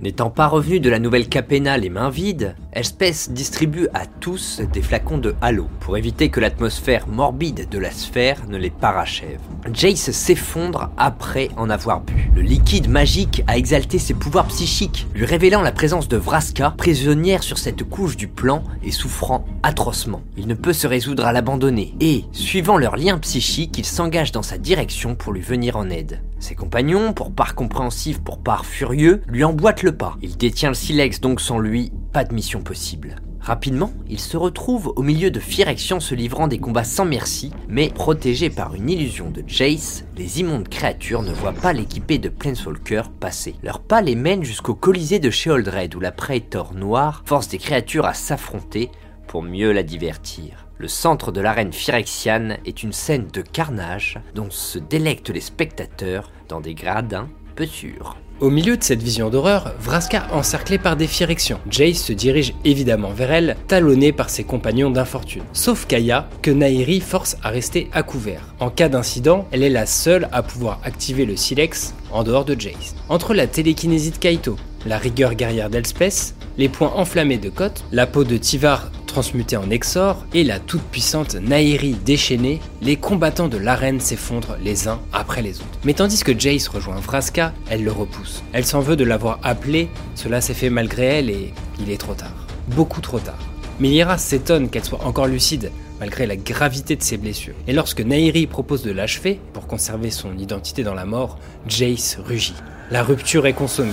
N'étant 0.00 0.30
pas 0.30 0.46
revenu 0.46 0.80
de 0.80 0.88
la 0.88 0.98
nouvelle 0.98 1.28
Capena 1.28 1.76
les 1.76 1.90
mains 1.90 2.08
vides, 2.08 2.54
Elspeth 2.72 3.32
distribue 3.32 3.86
à 3.92 4.06
tous 4.06 4.62
des 4.72 4.80
flacons 4.80 5.18
de 5.18 5.34
halo 5.42 5.68
pour 5.80 5.98
éviter 5.98 6.30
que 6.30 6.40
l'atmosphère 6.40 7.06
morbide 7.06 7.68
de 7.68 7.78
la 7.78 7.90
sphère 7.90 8.46
ne 8.48 8.56
les 8.56 8.70
parachève. 8.70 9.40
Jace 9.72 10.10
s'effondre 10.10 10.90
après 10.96 11.50
en 11.58 11.68
avoir 11.68 12.00
bu. 12.00 12.30
Le 12.34 12.40
liquide 12.40 12.88
magique 12.88 13.42
a 13.46 13.58
exalté 13.58 13.98
ses 13.98 14.14
pouvoirs 14.14 14.46
psychiques, 14.46 15.06
lui 15.14 15.26
révélant 15.26 15.60
la 15.60 15.72
présence 15.72 16.08
de 16.08 16.16
Vraska, 16.16 16.74
prisonnière 16.78 17.42
sur 17.42 17.58
cette 17.58 17.84
couche 17.84 18.16
du 18.16 18.28
plan 18.28 18.64
et 18.82 18.92
souffrant 18.92 19.44
atrocement. 19.62 20.22
Il 20.38 20.46
ne 20.46 20.54
peut 20.54 20.72
se 20.72 20.86
résoudre 20.86 21.26
à 21.26 21.32
l'abandonner 21.32 21.94
et, 22.00 22.24
suivant 22.32 22.78
leur 22.78 22.96
lien 22.96 23.18
psychique, 23.18 23.76
il 23.76 23.84
s'engage 23.84 24.32
dans 24.32 24.42
sa 24.42 24.56
direction 24.56 25.14
pour 25.14 25.32
lui 25.32 25.42
venir 25.42 25.76
en 25.76 25.90
aide. 25.90 26.20
Ses 26.40 26.54
compagnons, 26.54 27.12
pour 27.12 27.32
part 27.32 27.54
compréhensif, 27.54 28.20
pour 28.20 28.38
part 28.38 28.64
furieux, 28.64 29.20
lui 29.28 29.44
emboîtent 29.44 29.82
le 29.82 29.94
pas. 29.94 30.16
Il 30.22 30.38
détient 30.38 30.70
le 30.70 30.74
silex 30.74 31.20
donc 31.20 31.40
sans 31.40 31.58
lui, 31.58 31.92
pas 32.12 32.24
de 32.24 32.34
mission 32.34 32.62
possible. 32.62 33.16
Rapidement, 33.40 33.92
il 34.08 34.18
se 34.18 34.36
retrouve 34.36 34.92
au 34.96 35.02
milieu 35.02 35.30
de 35.30 35.38
Phyrexian 35.38 36.00
se 36.00 36.14
livrant 36.14 36.48
des 36.48 36.58
combats 36.58 36.84
sans 36.84 37.04
merci, 37.04 37.52
mais 37.68 37.88
protégé 37.88 38.48
par 38.48 38.74
une 38.74 38.88
illusion 38.88 39.30
de 39.30 39.44
Jace, 39.46 40.04
les 40.16 40.40
immondes 40.40 40.68
créatures 40.68 41.22
ne 41.22 41.32
voient 41.32 41.52
pas 41.52 41.72
l'équipée 41.72 42.18
de 42.18 42.28
Planeswalker 42.28 43.02
passer. 43.18 43.54
Leur 43.62 43.80
pas 43.80 44.00
les 44.00 44.14
mène 44.14 44.42
jusqu'au 44.42 44.74
Colisée 44.74 45.18
de 45.18 45.30
Sheoldred 45.30 45.94
où 45.94 46.00
la 46.00 46.12
Praetor 46.12 46.74
noire 46.74 47.22
force 47.26 47.48
des 47.48 47.58
créatures 47.58 48.06
à 48.06 48.14
s'affronter 48.14 48.90
pour 49.26 49.42
mieux 49.42 49.72
la 49.72 49.82
divertir. 49.82 50.69
Le 50.80 50.88
centre 50.88 51.30
de 51.30 51.42
l'arène 51.42 51.74
phyrexiane 51.74 52.56
est 52.64 52.82
une 52.82 52.94
scène 52.94 53.26
de 53.26 53.42
carnage 53.42 54.18
dont 54.34 54.48
se 54.48 54.78
délectent 54.78 55.28
les 55.28 55.42
spectateurs 55.42 56.32
dans 56.48 56.62
des 56.62 56.72
gradins 56.72 57.28
peu 57.54 57.66
sûrs. 57.66 58.16
Au 58.40 58.48
milieu 58.48 58.78
de 58.78 58.82
cette 58.82 59.02
vision 59.02 59.28
d'horreur, 59.28 59.74
Vraska 59.78 60.28
encerclée 60.32 60.78
par 60.78 60.96
des 60.96 61.06
Phyrexians. 61.06 61.60
Jace 61.68 61.98
se 61.98 62.14
dirige 62.14 62.54
évidemment 62.64 63.10
vers 63.10 63.32
elle, 63.32 63.56
talonné 63.68 64.12
par 64.12 64.30
ses 64.30 64.44
compagnons 64.44 64.90
d'infortune. 64.90 65.42
Sauf 65.52 65.86
Kaya, 65.86 66.26
que 66.40 66.50
Nairi 66.50 67.00
force 67.00 67.36
à 67.42 67.50
rester 67.50 67.90
à 67.92 68.02
couvert. 68.02 68.54
En 68.58 68.70
cas 68.70 68.88
d'incident, 68.88 69.46
elle 69.50 69.62
est 69.62 69.68
la 69.68 69.84
seule 69.84 70.26
à 70.32 70.42
pouvoir 70.42 70.80
activer 70.84 71.26
le 71.26 71.36
Silex 71.36 71.92
en 72.12 72.22
dehors 72.22 72.46
de 72.46 72.58
Jace. 72.58 72.94
Entre 73.10 73.34
la 73.34 73.46
télékinésie 73.46 74.12
de 74.12 74.16
Kaito, 74.16 74.56
la 74.86 74.96
rigueur 74.96 75.34
guerrière 75.34 75.68
d'Elspeth, 75.68 76.34
les 76.56 76.70
points 76.70 76.92
enflammés 76.96 77.36
de 77.36 77.50
Koth, 77.50 77.84
la 77.92 78.06
peau 78.06 78.24
de 78.24 78.38
Tivar 78.38 78.90
transmutée 79.10 79.56
en 79.56 79.70
Exor 79.70 80.24
et 80.34 80.44
la 80.44 80.60
toute-puissante 80.60 81.34
Nairi 81.34 81.96
déchaînée, 82.04 82.60
les 82.80 82.96
combattants 82.96 83.48
de 83.48 83.58
l'arène 83.58 83.98
s'effondrent 83.98 84.56
les 84.62 84.86
uns 84.86 85.00
après 85.12 85.42
les 85.42 85.56
autres. 85.56 85.78
Mais 85.84 85.94
tandis 85.94 86.22
que 86.22 86.38
Jace 86.38 86.68
rejoint 86.68 87.00
Vraska, 87.00 87.52
elle 87.68 87.82
le 87.82 87.90
repousse. 87.90 88.29
Elle 88.52 88.64
s'en 88.64 88.80
veut 88.80 88.96
de 88.96 89.04
l'avoir 89.04 89.38
appelé, 89.42 89.88
cela 90.14 90.40
s'est 90.40 90.54
fait 90.54 90.70
malgré 90.70 91.04
elle 91.04 91.30
et 91.30 91.52
il 91.80 91.90
est 91.90 92.00
trop 92.00 92.14
tard. 92.14 92.46
Beaucoup 92.68 93.00
trop 93.00 93.18
tard. 93.18 93.38
Melira 93.80 94.18
s'étonne 94.18 94.68
qu'elle 94.68 94.84
soit 94.84 95.04
encore 95.04 95.26
lucide, 95.26 95.72
malgré 96.00 96.26
la 96.26 96.36
gravité 96.36 96.96
de 96.96 97.02
ses 97.02 97.16
blessures. 97.16 97.54
Et 97.66 97.72
lorsque 97.72 98.00
Nairi 98.00 98.46
propose 98.46 98.82
de 98.82 98.90
l'achever, 98.90 99.40
pour 99.52 99.66
conserver 99.66 100.10
son 100.10 100.36
identité 100.36 100.82
dans 100.82 100.94
la 100.94 101.04
mort, 101.04 101.38
Jace 101.66 102.18
rugit. 102.24 102.54
La 102.90 103.02
rupture 103.02 103.46
est 103.46 103.52
consommée. 103.52 103.92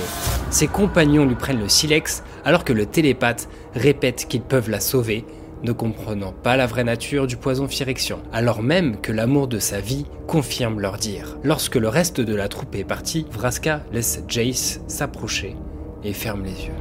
Ses 0.50 0.67
compagnons 0.67 1.25
lui 1.25 1.36
prennent 1.36 1.60
le 1.60 1.70
silex 1.70 2.24
alors 2.46 2.63
que 2.63 2.74
le 2.74 2.86
télépathe 2.86 3.48
répète 3.75 4.25
qu'ils 4.27 4.41
peuvent 4.41 4.70
la 4.70 4.79
sauver, 4.79 5.24
ne 5.64 5.72
comprenant 5.72 6.32
pas 6.32 6.58
la 6.58 6.68
vraie 6.68 6.84
nature 6.84 7.28
du 7.28 7.38
poison 7.38 7.68
phyrexian, 7.68 8.20
alors 8.32 8.62
même 8.62 9.00
que 9.02 9.12
l'amour 9.12 9.48
de 9.48 9.60
sa 9.60 9.80
vie 9.80 10.06
confirme 10.28 10.80
leur 10.80 10.98
dire. 10.98 11.38
Lorsque 11.44 11.76
le 11.76 11.90
reste 11.90 12.22
de 12.22 12.36
la 12.36 12.48
troupe 12.48 12.76
est 12.76 12.84
parti, 12.84 13.26
Vraska 13.32 13.82
laisse 13.92 14.24
Jace 14.28 14.82
s'approcher 14.88 15.56
et 16.04 16.14
ferme 16.14 16.44
les 16.44 16.66
yeux. 16.66 16.74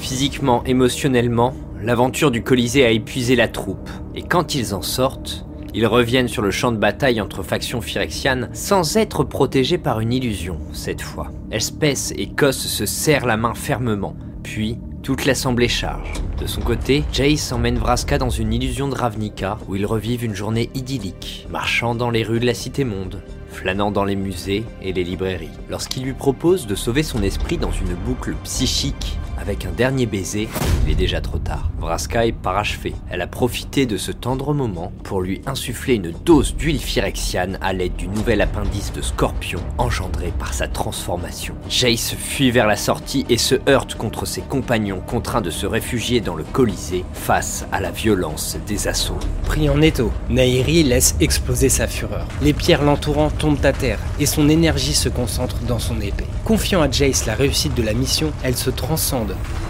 Physiquement, 0.00 0.64
émotionnellement, 0.64 1.54
l'aventure 1.80 2.30
du 2.30 2.42
Colisée 2.42 2.84
a 2.84 2.90
épuisé 2.90 3.36
la 3.36 3.48
troupe, 3.48 3.88
et 4.14 4.22
quand 4.22 4.54
ils 4.54 4.74
en 4.74 4.82
sortent, 4.82 5.46
ils 5.74 5.86
reviennent 5.86 6.28
sur 6.28 6.42
le 6.42 6.52
champ 6.52 6.70
de 6.70 6.76
bataille 6.76 7.20
entre 7.20 7.42
factions 7.42 7.80
phyrexianes 7.80 8.48
sans 8.52 8.96
être 8.96 9.24
protégés 9.24 9.78
par 9.78 10.00
une 10.00 10.12
illusion, 10.12 10.58
cette 10.72 11.02
fois. 11.02 11.32
Elspeth 11.50 12.12
et 12.16 12.28
Kos 12.28 12.52
se 12.52 12.86
serrent 12.86 13.26
la 13.26 13.36
main 13.36 13.54
fermement, 13.54 14.14
puis 14.44 14.78
toute 15.04 15.26
l'assemblée 15.26 15.68
charge. 15.68 16.14
De 16.40 16.46
son 16.46 16.62
côté, 16.62 17.04
Jace 17.12 17.52
emmène 17.52 17.76
Vraska 17.76 18.16
dans 18.16 18.30
une 18.30 18.54
illusion 18.54 18.88
de 18.88 18.94
Ravnica 18.94 19.58
où 19.68 19.76
ils 19.76 19.84
revivent 19.84 20.24
une 20.24 20.34
journée 20.34 20.70
idyllique, 20.74 21.46
marchant 21.50 21.94
dans 21.94 22.08
les 22.08 22.22
rues 22.22 22.40
de 22.40 22.46
la 22.46 22.54
cité 22.54 22.84
monde, 22.84 23.22
flânant 23.48 23.90
dans 23.90 24.04
les 24.04 24.16
musées 24.16 24.64
et 24.80 24.94
les 24.94 25.04
librairies. 25.04 25.50
Lorsqu'il 25.68 26.04
lui 26.04 26.14
propose 26.14 26.66
de 26.66 26.74
sauver 26.74 27.02
son 27.02 27.22
esprit 27.22 27.58
dans 27.58 27.70
une 27.70 27.94
boucle 27.94 28.34
psychique 28.44 29.18
avec 29.40 29.66
un 29.66 29.72
dernier 29.72 30.06
baiser, 30.06 30.48
il 30.86 30.92
est 30.92 30.96
déjà 30.96 31.20
trop 31.20 31.38
tard. 31.38 31.70
Vraska 31.78 32.26
est 32.26 32.32
parachevée. 32.32 32.94
Elle 33.10 33.22
a 33.22 33.26
profité 33.26 33.86
de 33.86 33.96
ce 33.96 34.12
tendre 34.12 34.54
moment 34.54 34.92
pour 35.02 35.20
lui 35.20 35.40
insuffler 35.46 35.94
une 35.94 36.12
dose 36.24 36.54
d'huile 36.56 36.80
phyrexiane 36.80 37.58
à 37.60 37.72
l'aide 37.72 37.96
du 37.96 38.08
nouvel 38.08 38.40
appendice 38.40 38.92
de 38.92 39.02
scorpion 39.02 39.60
engendré 39.78 40.32
par 40.38 40.54
sa 40.54 40.68
transformation. 40.68 41.54
Jace 41.68 42.14
fuit 42.14 42.50
vers 42.50 42.66
la 42.66 42.76
sortie 42.76 43.24
et 43.28 43.38
se 43.38 43.56
heurte 43.68 43.94
contre 43.94 44.26
ses 44.26 44.42
compagnons 44.42 45.00
contraints 45.00 45.40
de 45.40 45.50
se 45.50 45.66
réfugier 45.66 46.20
dans 46.20 46.34
le 46.34 46.44
Colisée 46.44 47.04
face 47.12 47.66
à 47.72 47.80
la 47.80 47.90
violence 47.90 48.56
des 48.66 48.88
assauts. 48.88 49.18
Pris 49.44 49.68
en 49.68 49.80
étau, 49.80 50.12
Nairi 50.30 50.82
laisse 50.82 51.16
exploser 51.20 51.68
sa 51.68 51.86
fureur. 51.86 52.26
Les 52.42 52.52
pierres 52.52 52.82
l'entourant 52.82 53.30
tombent 53.30 53.64
à 53.64 53.72
terre 53.72 53.98
et 54.20 54.26
son 54.26 54.48
énergie 54.48 54.94
se 54.94 55.08
concentre 55.08 55.58
dans 55.66 55.78
son 55.78 56.00
épée. 56.00 56.26
Confiant 56.44 56.82
à 56.82 56.90
Jace 56.90 57.26
la 57.26 57.34
réussite 57.34 57.74
de 57.74 57.82
la 57.82 57.94
mission, 57.94 58.32
elle 58.42 58.56
se 58.56 58.70
transcende 58.70 59.23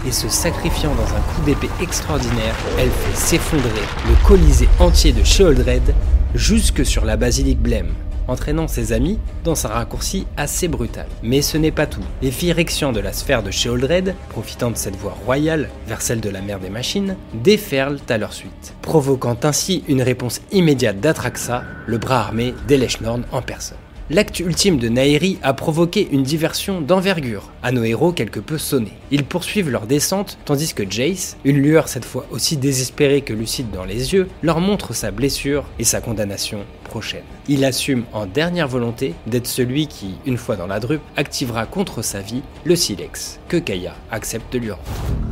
et 0.05 0.11
se 0.11 0.29
sacrifiant 0.29 0.93
dans 0.95 1.15
un 1.15 1.21
coup 1.21 1.41
d'épée 1.45 1.69
extraordinaire, 1.81 2.55
elle 2.79 2.89
fait 2.89 3.15
s'effondrer 3.15 3.69
le 4.07 4.27
colisée 4.27 4.69
entier 4.79 5.11
de 5.11 5.23
Sheoldred 5.23 5.93
jusque 6.33 6.85
sur 6.85 7.05
la 7.05 7.17
basilique 7.17 7.59
Blême, 7.59 7.93
entraînant 8.27 8.67
ses 8.67 8.93
amis 8.93 9.19
dans 9.43 9.65
un 9.65 9.69
raccourci 9.69 10.27
assez 10.37 10.67
brutal. 10.67 11.07
Mais 11.23 11.41
ce 11.41 11.57
n'est 11.57 11.71
pas 11.71 11.85
tout. 11.85 12.03
Les 12.21 12.31
Phyrexians 12.31 12.91
de 12.91 12.99
la 12.99 13.13
sphère 13.13 13.43
de 13.43 13.51
Sheoldred, 13.51 14.15
profitant 14.29 14.71
de 14.71 14.77
cette 14.77 14.95
voie 14.95 15.17
royale 15.25 15.69
vers 15.87 16.01
celle 16.01 16.21
de 16.21 16.29
la 16.29 16.41
mer 16.41 16.59
des 16.59 16.69
machines, 16.69 17.15
déferlent 17.33 17.99
à 18.09 18.17
leur 18.17 18.33
suite, 18.33 18.73
provoquant 18.81 19.37
ainsi 19.43 19.83
une 19.87 20.01
réponse 20.01 20.41
immédiate 20.51 20.99
d'Atraxa, 20.99 21.63
le 21.87 21.97
bras 21.97 22.19
armé 22.19 22.53
d'Eleshnorn 22.67 23.25
en 23.31 23.41
personne. 23.41 23.77
L'acte 24.11 24.39
ultime 24.39 24.77
de 24.77 24.87
Nairi 24.87 25.39
a 25.41 25.55
provoqué 25.55 26.07
une 26.11 26.21
diversion 26.21 26.79
d'envergure, 26.79 27.49
à 27.63 27.71
nos 27.71 27.83
héros 27.83 28.11
quelque 28.11 28.39
peu 28.39 28.59
sonnés. 28.59 28.93
Ils 29.09 29.23
poursuivent 29.23 29.71
leur 29.71 29.87
descente, 29.87 30.37
tandis 30.45 30.75
que 30.75 30.83
Jace, 30.87 31.37
une 31.43 31.57
lueur 31.57 31.87
cette 31.87 32.05
fois 32.05 32.27
aussi 32.29 32.55
désespérée 32.55 33.21
que 33.21 33.33
lucide 33.33 33.71
dans 33.71 33.83
les 33.83 34.13
yeux, 34.13 34.27
leur 34.43 34.59
montre 34.59 34.93
sa 34.93 35.09
blessure 35.09 35.63
et 35.79 35.83
sa 35.83 36.01
condamnation 36.01 36.59
Il 37.47 37.65
assume 37.65 38.03
en 38.13 38.25
dernière 38.25 38.67
volonté 38.67 39.13
d'être 39.27 39.47
celui 39.47 39.87
qui, 39.87 40.15
une 40.25 40.37
fois 40.37 40.55
dans 40.55 40.67
la 40.67 40.79
drupe, 40.79 41.01
activera 41.15 41.65
contre 41.65 42.01
sa 42.01 42.21
vie 42.21 42.43
le 42.63 42.75
silex, 42.75 43.39
que 43.47 43.57
Kaya 43.57 43.95
accepte 44.11 44.51
de 44.53 44.59
lui 44.59 44.71
rendre. 44.71 44.83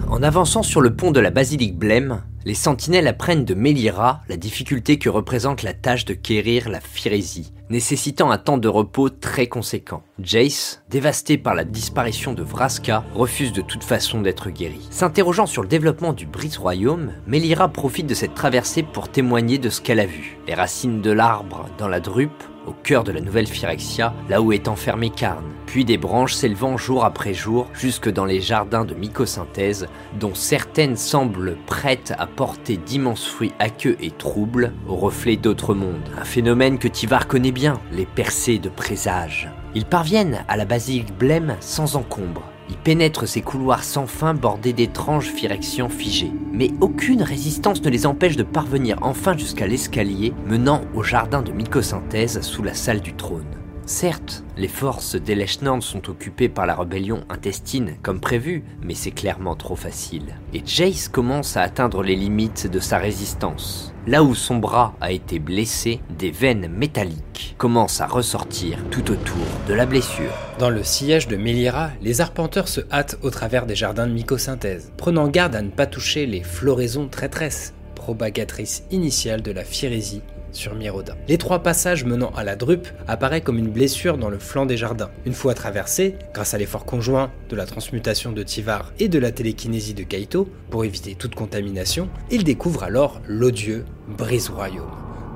En 0.10 0.22
avançant 0.22 0.64
sur 0.64 0.82
le 0.82 0.96
pont 0.96 1.12
de 1.12 1.20
la 1.20 1.32
basilique 1.32 1.76
Blême, 1.76 2.22
les 2.46 2.56
sentinelles 2.56 3.08
apprennent 3.08 3.46
de 3.46 3.54
Melira 3.54 4.22
la 4.28 4.38
difficulté 4.38 5.00
que 5.00 5.10
représente 5.10 5.64
la 5.64 5.74
tâche 5.74 6.06
de 6.06 6.14
quérir 6.14 6.70
la 6.70 6.82
phyrésie, 6.82 7.54
nécessitant 7.70 8.32
un 8.32 8.38
temps 8.38 8.58
de 8.58 8.68
repos 8.68 9.10
très 9.10 9.48
conséquent. 9.48 10.04
Jace, 10.20 10.84
dévasté 10.90 11.38
par 11.38 11.56
la 11.56 11.64
disparition 11.64 12.34
de 12.34 12.44
Vraska, 12.44 13.04
refuse 13.14 13.54
de 13.54 13.62
toute 13.62 13.84
façon 13.84 14.22
d'être 14.22 14.50
guéri. 14.50 14.88
S'interrogeant 14.92 15.46
sur 15.46 15.62
le 15.62 15.70
développement 15.70 16.14
du 16.14 16.26
Brise 16.26 16.58
Royaume, 16.58 17.14
Melira 17.28 17.70
profite 17.70 18.08
de 18.08 18.14
cette 18.14 18.36
traversée 18.36 18.84
pour 18.84 19.10
témoigner 19.10 19.58
de 19.58 19.70
ce 19.70 19.82
qu'elle 19.82 20.02
a 20.02 20.06
vu. 20.06 20.38
Les 20.48 20.54
racines 20.54 21.02
de 21.02 21.12
l'arbre 21.12 21.53
dans 21.78 21.88
la 21.88 22.00
drupe, 22.00 22.44
au 22.68 22.72
cœur 22.72 23.04
de 23.04 23.12
la 23.12 23.22
nouvelle 23.22 23.48
Phyrexia, 23.48 24.14
là 24.30 24.42
où 24.42 24.52
est 24.52 24.68
enfermé 24.68 25.10
Karn, 25.10 25.44
puis 25.66 25.86
des 25.86 25.98
branches 25.98 26.34
s'élevant 26.34 26.78
jour 26.78 27.04
après 27.04 27.34
jour 27.34 27.68
jusque 27.74 28.10
dans 28.10 28.26
les 28.26 28.42
jardins 28.42 28.86
de 28.86 28.94
mycosynthèse, 28.94 29.88
dont 30.20 30.36
certaines 30.36 30.96
semblent 30.96 31.58
prêtes 31.66 32.14
à 32.18 32.28
porter 32.28 32.78
d'immenses 32.78 33.26
fruits 33.26 33.54
aqueux 33.60 33.98
et 34.00 34.12
troubles 34.12 34.74
au 34.88 34.96
reflet 34.96 35.36
d'autres 35.36 35.74
mondes. 35.74 36.10
Un 36.20 36.26
phénomène 36.26 36.78
que 36.78 36.88
Tivar 36.88 37.28
connaît 37.28 37.52
bien, 37.52 37.80
les 37.92 38.06
percées 38.06 38.60
de 38.60 38.70
présage. 38.70 39.50
Ils 39.76 39.86
parviennent 39.86 40.46
à 40.48 40.58
la 40.58 40.66
basilique 40.66 41.18
blême 41.18 41.56
sans 41.60 41.96
encombre, 41.96 42.44
ils 42.70 42.78
pénètrent 42.78 43.28
ces 43.28 43.42
couloirs 43.42 43.84
sans 43.84 44.08
fin 44.08 44.34
bordés 44.34 44.74
d'étranges 44.74 45.28
phyrexians 45.28 45.90
figés. 45.90 46.32
Mais 46.52 46.72
aucune 46.82 47.22
résistance 47.22 47.82
ne 47.84 47.90
les 47.90 48.06
empêche 48.06 48.36
de 48.36 48.44
parvenir 48.44 48.98
enfin 49.02 49.38
jusqu'à 49.38 49.68
l'escalier 49.68 50.34
menant 50.48 50.82
au 50.94 51.04
jardin 51.04 51.42
de 51.42 51.52
mycosynthèse 51.52 52.42
sous 52.42 52.64
la 52.64 52.74
salle 52.74 53.02
du 53.02 53.14
trône. 53.14 53.63
Certes, 53.86 54.46
les 54.58 54.70
forces 54.70 55.16
d'Eleshnorn 55.16 55.82
sont 55.82 56.10
occupées 56.10 56.48
par 56.48 56.66
la 56.66 56.76
rébellion 56.76 57.26
intestine 57.30 57.96
comme 58.02 58.22
prévu, 58.22 58.64
mais 58.82 58.94
c'est 58.94 59.12
clairement 59.12 59.56
trop 59.56 59.76
facile. 59.76 60.36
Et 60.54 60.62
Jace 60.66 61.10
commence 61.10 61.58
à 61.58 61.64
atteindre 61.64 62.02
les 62.02 62.16
limites 62.16 62.68
de 62.68 62.80
sa 62.80 62.98
résistance. 62.98 63.94
Là 64.08 64.24
où 64.24 64.36
son 64.36 64.58
bras 64.58 64.94
a 65.02 65.12
été 65.12 65.40
blessé, 65.40 66.00
des 66.18 66.32
veines 66.32 66.70
métalliques 66.70 67.56
commencent 67.58 68.00
à 68.00 68.08
ressortir 68.08 68.78
tout 68.90 69.12
autour 69.12 69.46
de 69.68 69.74
la 69.74 69.86
blessure. 69.86 70.32
Dans 70.60 70.70
le 70.70 70.84
sillage 70.84 71.28
de 71.28 71.36
Melira, 71.36 71.90
les 72.02 72.22
arpenteurs 72.22 72.70
se 72.70 72.82
hâtent 72.90 73.18
au 73.22 73.30
travers 73.32 73.66
des 73.66 73.76
jardins 73.76 74.08
de 74.08 74.14
mycosynthèse, 74.14 74.94
prenant 74.98 75.28
garde 75.28 75.56
à 75.56 75.62
ne 75.62 75.70
pas 75.70 75.88
toucher 75.88 76.26
les 76.26 76.44
floraisons 76.44 77.10
traîtresses, 77.10 77.74
propagatrices 77.96 78.84
initiales 78.92 79.42
de 79.42 79.52
la 79.52 79.64
phyrésie 79.64 80.22
sur 80.54 80.76
Mirodin. 80.76 81.16
Les 81.28 81.38
trois 81.38 81.60
passages 81.60 82.06
menant 82.06 82.32
à 82.36 82.44
la 82.44 82.56
drupe 82.56 82.88
apparaissent 83.08 83.44
comme 83.44 83.58
une 83.58 83.70
blessure 83.70 84.18
dans 84.18 84.30
le 84.30 84.40
flanc 84.40 84.66
des 84.66 84.78
jardins. 84.78 85.10
Une 85.26 85.34
fois 85.34 85.54
traversés, 85.54 86.16
grâce 86.34 86.54
à 86.54 86.58
l'effort 86.58 86.86
conjoint 86.86 87.32
de 87.50 87.56
la 87.56 87.66
transmutation 87.66 88.32
de 88.32 88.44
Tivar 88.44 88.94
et 89.00 89.10
de 89.10 89.20
la 89.20 89.32
télékinésie 89.32 89.94
de 89.94 90.04
Kaito 90.04 90.48
pour 90.70 90.86
éviter 90.86 91.16
toute 91.16 91.36
contamination, 91.36 92.10
ils 92.32 92.44
découvrent 92.44 92.84
alors 92.84 93.22
l'odieux 93.28 93.86
Brise 94.08 94.50
Royaume. 94.50 94.92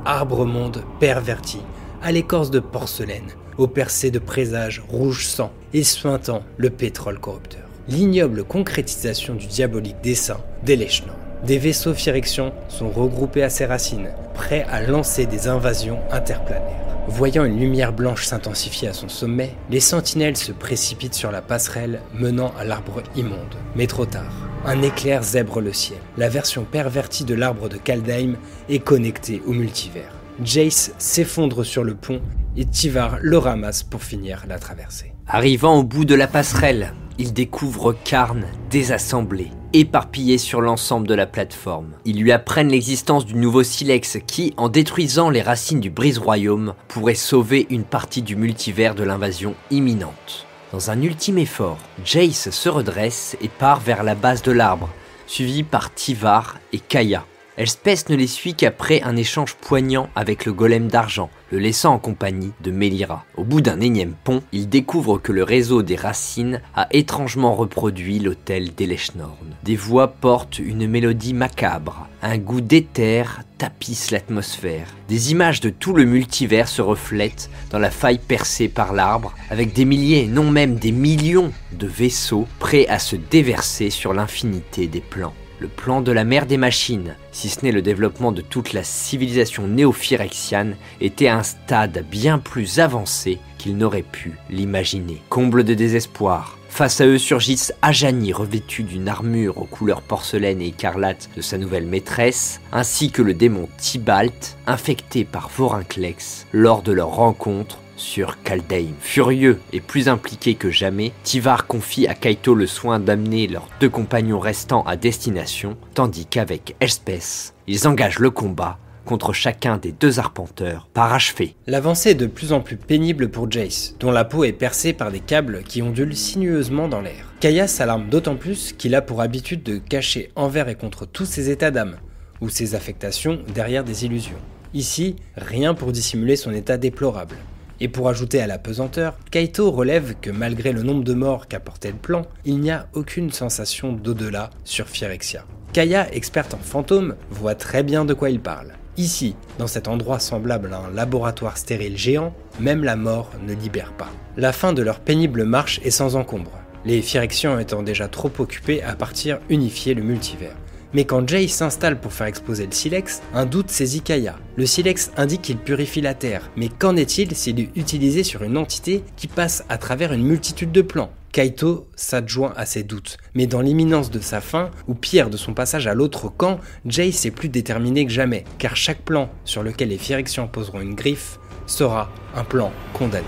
Arbre 0.05 0.45
monde 0.45 0.83
perverti, 0.99 1.59
à 2.01 2.11
l'écorce 2.11 2.51
de 2.51 2.59
porcelaine, 2.59 3.31
aux 3.57 3.67
percées 3.67 4.11
de 4.11 4.19
présages 4.19 4.83
rouge 4.87 5.25
sang 5.25 5.51
et 5.73 5.83
suintant 5.83 6.43
le 6.57 6.69
pétrole 6.69 7.19
corrupteur. 7.19 7.63
L'ignoble 7.89 8.43
concrétisation 8.43 9.35
du 9.35 9.47
diabolique 9.47 10.01
dessein 10.01 10.37
d'Eleshnorn. 10.63 11.26
Des 11.45 11.59
vaisseaux 11.59 11.93
Phyrexians 11.93 12.53
sont 12.67 12.89
regroupés 12.89 13.43
à 13.43 13.49
ses 13.49 13.65
racines, 13.65 14.09
prêts 14.33 14.65
à 14.69 14.81
lancer 14.81 15.25
des 15.25 15.47
invasions 15.47 15.99
interplanaires. 16.11 16.87
Voyant 17.07 17.45
une 17.45 17.59
lumière 17.59 17.93
blanche 17.93 18.25
s'intensifier 18.25 18.89
à 18.89 18.93
son 18.93 19.07
sommet, 19.07 19.55
les 19.69 19.79
sentinelles 19.79 20.35
se 20.35 20.51
précipitent 20.51 21.13
sur 21.13 21.31
la 21.31 21.41
passerelle 21.41 22.01
menant 22.13 22.51
à 22.59 22.65
l'arbre 22.65 23.01
immonde. 23.15 23.55
Mais 23.75 23.87
trop 23.87 24.05
tard. 24.05 24.33
Un 24.65 24.81
éclair 24.81 25.23
zèbre 25.23 25.61
le 25.61 25.71
ciel. 25.71 25.99
La 26.17 26.27
version 26.27 26.65
pervertie 26.65 27.23
de 27.23 27.33
l'arbre 27.33 27.69
de 27.69 27.77
Kaldheim 27.77 28.35
est 28.67 28.79
connectée 28.79 29.41
au 29.45 29.53
multivers. 29.53 30.11
Jace 30.43 30.91
s'effondre 30.97 31.63
sur 31.65 31.83
le 31.83 31.95
pont 31.95 32.19
et 32.57 32.65
Tivar 32.65 33.19
le 33.21 33.37
ramasse 33.37 33.83
pour 33.83 34.03
finir 34.03 34.43
la 34.47 34.59
traversée. 34.59 35.13
Arrivant 35.27 35.77
au 35.77 35.83
bout 35.83 36.03
de 36.03 36.15
la 36.15 36.27
passerelle, 36.27 36.93
il 37.19 37.33
découvre 37.33 37.95
Karn 38.03 38.45
désassemblé, 38.69 39.51
éparpillé 39.73 40.37
sur 40.37 40.61
l'ensemble 40.61 41.07
de 41.07 41.13
la 41.13 41.25
plateforme. 41.25 41.93
Ils 42.05 42.19
lui 42.19 42.31
apprennent 42.31 42.69
l'existence 42.69 43.25
du 43.25 43.35
nouveau 43.35 43.63
Silex 43.63 44.17
qui, 44.27 44.53
en 44.57 44.69
détruisant 44.69 45.29
les 45.29 45.41
racines 45.41 45.79
du 45.79 45.89
brise-royaume, 45.89 46.73
pourrait 46.87 47.15
sauver 47.15 47.67
une 47.69 47.83
partie 47.83 48.21
du 48.21 48.35
multivers 48.35 48.95
de 48.95 49.03
l'invasion 49.03 49.55
imminente. 49.71 50.45
Dans 50.71 50.91
un 50.91 51.01
ultime 51.01 51.37
effort, 51.37 51.79
Jace 52.03 52.49
se 52.49 52.69
redresse 52.69 53.37
et 53.41 53.49
part 53.49 53.79
vers 53.79 54.03
la 54.03 54.15
base 54.15 54.41
de 54.41 54.51
l'arbre, 54.51 54.89
suivi 55.25 55.63
par 55.63 55.93
Tivar 55.93 56.57
et 56.73 56.79
Kaya. 56.79 57.25
Elspeth 57.57 58.09
ne 58.09 58.15
les 58.15 58.27
suit 58.27 58.53
qu'après 58.53 59.01
un 59.01 59.15
échange 59.15 59.55
poignant 59.55 60.09
avec 60.15 60.45
le 60.45 60.53
golem 60.53 60.89
d'argent, 60.89 61.31
le 61.51 61.57
laissant 61.57 61.95
en 61.95 61.97
compagnie 61.97 62.51
de 62.61 62.69
Melira. 62.69 63.25
Au 63.35 63.43
bout 63.43 63.61
d'un 63.61 63.81
énième 63.81 64.13
pont, 64.23 64.43
il 64.51 64.69
découvre 64.69 65.17
que 65.17 65.31
le 65.31 65.41
réseau 65.41 65.81
des 65.81 65.95
racines 65.95 66.61
a 66.75 66.87
étrangement 66.91 67.55
reproduit 67.55 68.19
l'hôtel 68.19 68.75
d'Elechnorn. 68.75 69.55
Des 69.63 69.75
voix 69.75 70.09
portent 70.09 70.59
une 70.59 70.87
mélodie 70.87 71.33
macabre, 71.33 72.07
un 72.21 72.37
goût 72.37 72.61
d'éther 72.61 73.41
tapisse 73.57 74.11
l'atmosphère. 74.11 74.93
Des 75.09 75.31
images 75.31 75.59
de 75.59 75.71
tout 75.71 75.93
le 75.93 76.05
multivers 76.05 76.67
se 76.67 76.83
reflètent 76.83 77.49
dans 77.71 77.79
la 77.79 77.89
faille 77.89 78.19
percée 78.19 78.67
par 78.67 78.93
l'arbre, 78.93 79.33
avec 79.49 79.73
des 79.73 79.85
milliers, 79.85 80.27
non 80.27 80.51
même 80.51 80.75
des 80.75 80.91
millions 80.91 81.51
de 81.71 81.87
vaisseaux 81.87 82.47
prêts 82.59 82.85
à 82.87 82.99
se 82.99 83.15
déverser 83.15 83.89
sur 83.89 84.13
l'infinité 84.13 84.85
des 84.85 85.01
plans 85.01 85.33
le 85.59 85.67
plan 85.67 86.01
de 86.01 86.11
la 86.11 86.23
mer 86.23 86.45
des 86.45 86.57
machines, 86.57 87.15
si 87.31 87.49
ce 87.49 87.63
n'est 87.63 87.71
le 87.71 87.81
développement 87.81 88.31
de 88.31 88.41
toute 88.41 88.73
la 88.73 88.83
civilisation 88.83 89.67
néo-phyrexiane, 89.67 90.75
était 91.01 91.27
à 91.27 91.37
un 91.37 91.43
stade 91.43 92.05
bien 92.09 92.39
plus 92.39 92.79
avancé 92.79 93.39
qu'il 93.57 93.77
n'aurait 93.77 94.03
pu 94.03 94.33
l'imaginer. 94.49 95.21
Comble 95.29 95.63
de 95.63 95.73
désespoir, 95.73 96.57
Face 96.69 97.01
à 97.01 97.07
eux 97.07 97.17
surgissent 97.17 97.73
Ajani 97.81 98.33
revêtu 98.33 98.83
d'une 98.83 99.07
armure 99.07 99.57
aux 99.57 99.65
couleurs 99.65 100.03
porcelaine 100.03 100.61
et 100.61 100.67
écarlate 100.67 101.27
de 101.35 101.41
sa 101.41 101.57
nouvelle 101.57 101.87
maîtresse, 101.87 102.61
ainsi 102.71 103.09
que 103.09 103.23
le 103.23 103.33
démon 103.33 103.67
Tibalt, 103.77 104.57
infecté 104.67 105.25
par 105.25 105.49
Vorinclex 105.49 106.45
lors 106.53 106.83
de 106.83 106.91
leur 106.91 107.09
rencontre 107.09 107.79
sur 107.97 108.41
Kaldheim. 108.43 108.93
Furieux 109.01 109.59
et 109.73 109.81
plus 109.81 110.07
impliqué 110.07 110.55
que 110.55 110.71
jamais, 110.71 111.11
Tivar 111.23 111.67
confie 111.67 112.07
à 112.07 112.13
Kaito 112.13 112.55
le 112.55 112.67
soin 112.67 112.99
d'amener 112.99 113.47
leurs 113.47 113.67
deux 113.81 113.89
compagnons 113.89 114.39
restants 114.39 114.83
à 114.83 114.95
destination, 114.95 115.75
tandis 115.93 116.25
qu'avec 116.25 116.75
Elspeth, 116.79 117.53
ils 117.67 117.87
engagent 117.87 118.19
le 118.19 118.31
combat 118.31 118.79
contre 119.07 119.33
chacun 119.33 119.77
des 119.77 119.93
deux 119.93 120.19
arpenteurs, 120.19 120.87
parachevé. 120.93 121.55
L'avancée 121.65 122.11
est 122.11 122.15
de 122.15 122.27
plus 122.27 122.53
en 122.53 122.59
plus 122.59 122.75
pénible 122.75 123.29
pour 123.29 123.49
Jace, 123.49 123.95
dont 123.99 124.11
la 124.11 124.25
peau 124.25 124.43
est 124.43 124.51
percée 124.51 124.93
par 124.93 125.11
des 125.11 125.21
câbles 125.21 125.63
qui 125.63 125.81
ondulent 125.81 126.15
sinueusement 126.15 126.87
dans 126.87 127.01
l'air. 127.01 127.33
Kaya 127.39 127.67
s'alarme 127.67 128.09
d'autant 128.09 128.35
plus 128.35 128.73
qu'il 128.73 128.93
a 128.95 129.01
pour 129.01 129.21
habitude 129.21 129.63
de 129.63 129.77
cacher 129.77 130.29
envers 130.35 130.67
et 130.67 130.75
contre 130.75 131.05
tous 131.05 131.25
ses 131.25 131.49
états 131.49 131.71
d'âme, 131.71 131.95
ou 132.41 132.49
ses 132.49 132.75
affectations 132.75 133.39
derrière 133.53 133.83
des 133.83 134.05
illusions. 134.05 134.37
Ici, 134.73 135.15
rien 135.37 135.73
pour 135.73 135.91
dissimuler 135.91 136.35
son 136.35 136.51
état 136.51 136.77
déplorable. 136.77 137.37
Et 137.79 137.87
pour 137.87 138.09
ajouter 138.09 138.41
à 138.41 138.47
la 138.47 138.57
pesanteur, 138.57 139.15
Kaito 139.31 139.71
relève 139.71 140.15
que 140.19 140.29
malgré 140.29 140.71
le 140.71 140.83
nombre 140.83 141.03
de 141.03 141.13
morts 141.13 141.47
qu'apportait 141.47 141.91
le 141.91 141.97
plan, 141.97 142.23
il 142.45 142.59
n'y 142.59 142.71
a 142.71 142.87
aucune 142.93 143.31
sensation 143.31 143.93
d'au-delà 143.93 144.49
sur 144.63 144.87
Phyrexia. 144.87 145.45
Kaya, 145.73 146.11
experte 146.13 146.53
en 146.53 146.59
fantômes, 146.59 147.15
voit 147.29 147.55
très 147.55 147.83
bien 147.83 148.05
de 148.05 148.13
quoi 148.13 148.29
il 148.29 148.39
parle. 148.39 148.73
Ici, 148.97 149.35
dans 149.59 149.67
cet 149.67 149.87
endroit 149.87 150.19
semblable 150.19 150.73
à 150.73 150.79
un 150.79 150.91
laboratoire 150.91 151.57
stérile 151.57 151.97
géant, 151.97 152.33
même 152.59 152.83
la 152.83 152.95
mort 152.95 153.29
ne 153.45 153.53
libère 153.53 153.93
pas. 153.93 154.09
La 154.37 154.51
fin 154.51 154.73
de 154.73 154.81
leur 154.81 154.99
pénible 154.99 155.43
marche 155.43 155.79
est 155.83 155.91
sans 155.91 156.15
encombre, 156.15 156.51
les 156.87 157.01
Phyrexians 157.01 157.59
étant 157.59 157.83
déjà 157.83 158.07
trop 158.07 158.31
occupés 158.39 158.81
à 158.81 158.95
partir 158.95 159.39
unifier 159.49 159.93
le 159.93 160.03
multivers. 160.03 160.55
Mais 160.93 161.05
quand 161.05 161.27
Jay 161.27 161.47
s'installe 161.47 161.99
pour 161.99 162.13
faire 162.13 162.27
exploser 162.27 162.65
le 162.65 162.71
silex, 162.71 163.21
un 163.33 163.45
doute 163.45 163.69
saisit 163.69 164.01
Kaya. 164.01 164.35
Le 164.55 164.65
silex 164.65 165.11
indique 165.17 165.41
qu'il 165.41 165.57
purifie 165.57 166.01
la 166.01 166.13
Terre, 166.13 166.49
mais 166.55 166.69
qu'en 166.69 166.95
est-il 166.95 167.35
s'il 167.35 167.59
est 167.59 167.69
utilisé 167.75 168.23
sur 168.23 168.43
une 168.43 168.57
entité 168.57 169.03
qui 169.15 169.27
passe 169.27 169.65
à 169.69 169.77
travers 169.77 170.13
une 170.13 170.23
multitude 170.23 170.71
de 170.71 170.81
plans? 170.81 171.11
Kaito 171.31 171.87
s'adjoint 171.95 172.53
à 172.55 172.65
ses 172.65 172.83
doutes, 172.83 173.17
mais 173.35 173.47
dans 173.47 173.61
l'imminence 173.61 174.09
de 174.09 174.19
sa 174.19 174.41
fin, 174.41 174.71
ou 174.87 174.95
pire 174.95 175.29
de 175.29 175.37
son 175.37 175.53
passage 175.53 175.85
à 175.85 175.93
l'autre 175.93 176.29
camp, 176.29 176.59
Jace 176.85 177.25
est 177.25 177.31
plus 177.31 177.49
déterminé 177.49 178.05
que 178.05 178.11
jamais, 178.11 178.43
car 178.57 178.75
chaque 178.75 179.01
plan 179.03 179.29
sur 179.45 179.61
lequel 179.61 179.89
les 179.89 179.97
Phyrexians 179.97 180.47
poseront 180.47 180.81
une 180.81 180.95
griffe 180.95 181.37
sera 181.67 182.09
un 182.35 182.43
plan 182.43 182.71
condamné. 182.93 183.27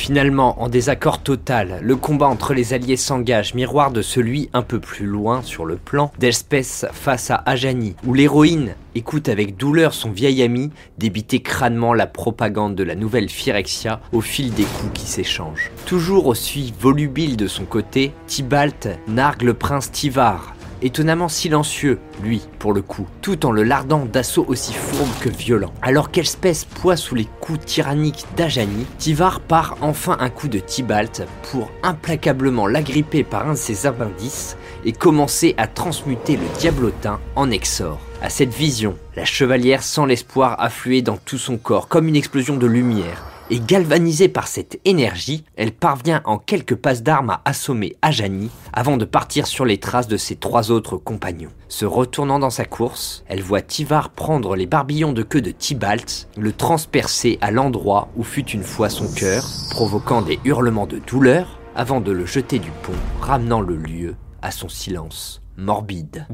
Finalement, 0.00 0.62
en 0.62 0.70
désaccord 0.70 1.22
total, 1.22 1.78
le 1.82 1.94
combat 1.94 2.26
entre 2.26 2.54
les 2.54 2.72
alliés 2.72 2.96
s'engage, 2.96 3.52
miroir 3.52 3.90
de 3.90 4.00
celui 4.00 4.48
un 4.54 4.62
peu 4.62 4.80
plus 4.80 5.04
loin 5.04 5.42
sur 5.42 5.66
le 5.66 5.76
plan 5.76 6.10
d'Elspeth 6.18 6.86
face 6.90 7.30
à 7.30 7.42
Ajani, 7.44 7.96
où 8.06 8.14
l'héroïne 8.14 8.76
écoute 8.94 9.28
avec 9.28 9.58
douleur 9.58 9.92
son 9.92 10.10
vieil 10.10 10.42
ami 10.42 10.70
débiter 10.96 11.40
crânement 11.40 11.92
la 11.92 12.06
propagande 12.06 12.74
de 12.76 12.82
la 12.82 12.94
nouvelle 12.94 13.28
Phyrexia 13.28 14.00
au 14.14 14.22
fil 14.22 14.54
des 14.54 14.64
coups 14.64 15.00
qui 15.00 15.06
s'échangent. 15.06 15.70
Toujours 15.84 16.28
aussi 16.28 16.72
volubile 16.80 17.36
de 17.36 17.46
son 17.46 17.66
côté, 17.66 18.12
Tibalt 18.26 18.88
nargue 19.06 19.42
le 19.42 19.52
prince 19.52 19.92
Tivar, 19.92 20.54
étonnamment 20.82 21.28
silencieux, 21.28 21.98
lui, 22.22 22.42
pour 22.58 22.72
le 22.72 22.82
coup, 22.82 23.06
tout 23.22 23.46
en 23.46 23.52
le 23.52 23.62
lardant 23.62 24.04
d'assauts 24.04 24.44
aussi 24.48 24.72
fourbes 24.72 25.08
que 25.20 25.28
violents. 25.28 25.72
Alors 25.82 26.10
qu'Elspeth 26.10 26.66
poids 26.74 26.96
sous 26.96 27.14
les 27.14 27.28
coups 27.40 27.64
tyranniques 27.64 28.26
d'Ajani, 28.36 28.86
Tivar 28.98 29.40
part 29.40 29.76
enfin 29.80 30.16
un 30.20 30.30
coup 30.30 30.48
de 30.48 30.58
Tibalt 30.58 31.26
pour 31.50 31.70
implacablement 31.82 32.66
l'agripper 32.66 33.24
par 33.24 33.48
un 33.48 33.52
de 33.52 33.58
ses 33.58 33.86
appendices 33.86 34.56
et 34.84 34.92
commencer 34.92 35.54
à 35.56 35.66
transmuter 35.66 36.36
le 36.36 36.58
diablotin 36.58 37.20
en 37.36 37.50
exor. 37.50 37.98
À 38.22 38.30
cette 38.30 38.52
vision, 38.52 38.96
la 39.16 39.24
chevalière 39.24 39.82
sent 39.82 40.06
l'espoir 40.06 40.60
affluer 40.60 41.02
dans 41.02 41.16
tout 41.16 41.38
son 41.38 41.56
corps 41.56 41.88
comme 41.88 42.08
une 42.08 42.16
explosion 42.16 42.56
de 42.56 42.66
lumière 42.66 43.29
et 43.50 43.60
galvanisée 43.60 44.28
par 44.28 44.46
cette 44.46 44.80
énergie, 44.84 45.44
elle 45.56 45.72
parvient 45.72 46.22
en 46.24 46.38
quelques 46.38 46.76
passes 46.76 47.02
d'armes 47.02 47.30
à 47.30 47.42
assommer 47.44 47.96
Ajani 48.00 48.50
avant 48.72 48.96
de 48.96 49.04
partir 49.04 49.46
sur 49.46 49.64
les 49.64 49.78
traces 49.78 50.08
de 50.08 50.16
ses 50.16 50.36
trois 50.36 50.70
autres 50.70 50.96
compagnons. 50.96 51.50
Se 51.68 51.84
retournant 51.84 52.38
dans 52.38 52.50
sa 52.50 52.64
course, 52.64 53.24
elle 53.26 53.42
voit 53.42 53.62
Tivar 53.62 54.10
prendre 54.10 54.56
les 54.56 54.66
barbillons 54.66 55.12
de 55.12 55.22
queue 55.22 55.40
de 55.40 55.50
Tibalt, 55.50 56.28
le 56.36 56.52
transpercer 56.52 57.38
à 57.40 57.50
l'endroit 57.50 58.08
où 58.16 58.22
fut 58.22 58.48
une 58.50 58.64
fois 58.64 58.88
son 58.88 59.12
cœur, 59.12 59.44
provoquant 59.70 60.22
des 60.22 60.38
hurlements 60.44 60.86
de 60.86 60.98
douleur 60.98 61.58
avant 61.74 62.00
de 62.00 62.12
le 62.12 62.26
jeter 62.26 62.58
du 62.58 62.70
pont, 62.82 62.92
ramenant 63.20 63.60
le 63.60 63.76
lieu 63.76 64.14
à 64.42 64.50
son 64.50 64.68
silence 64.68 65.42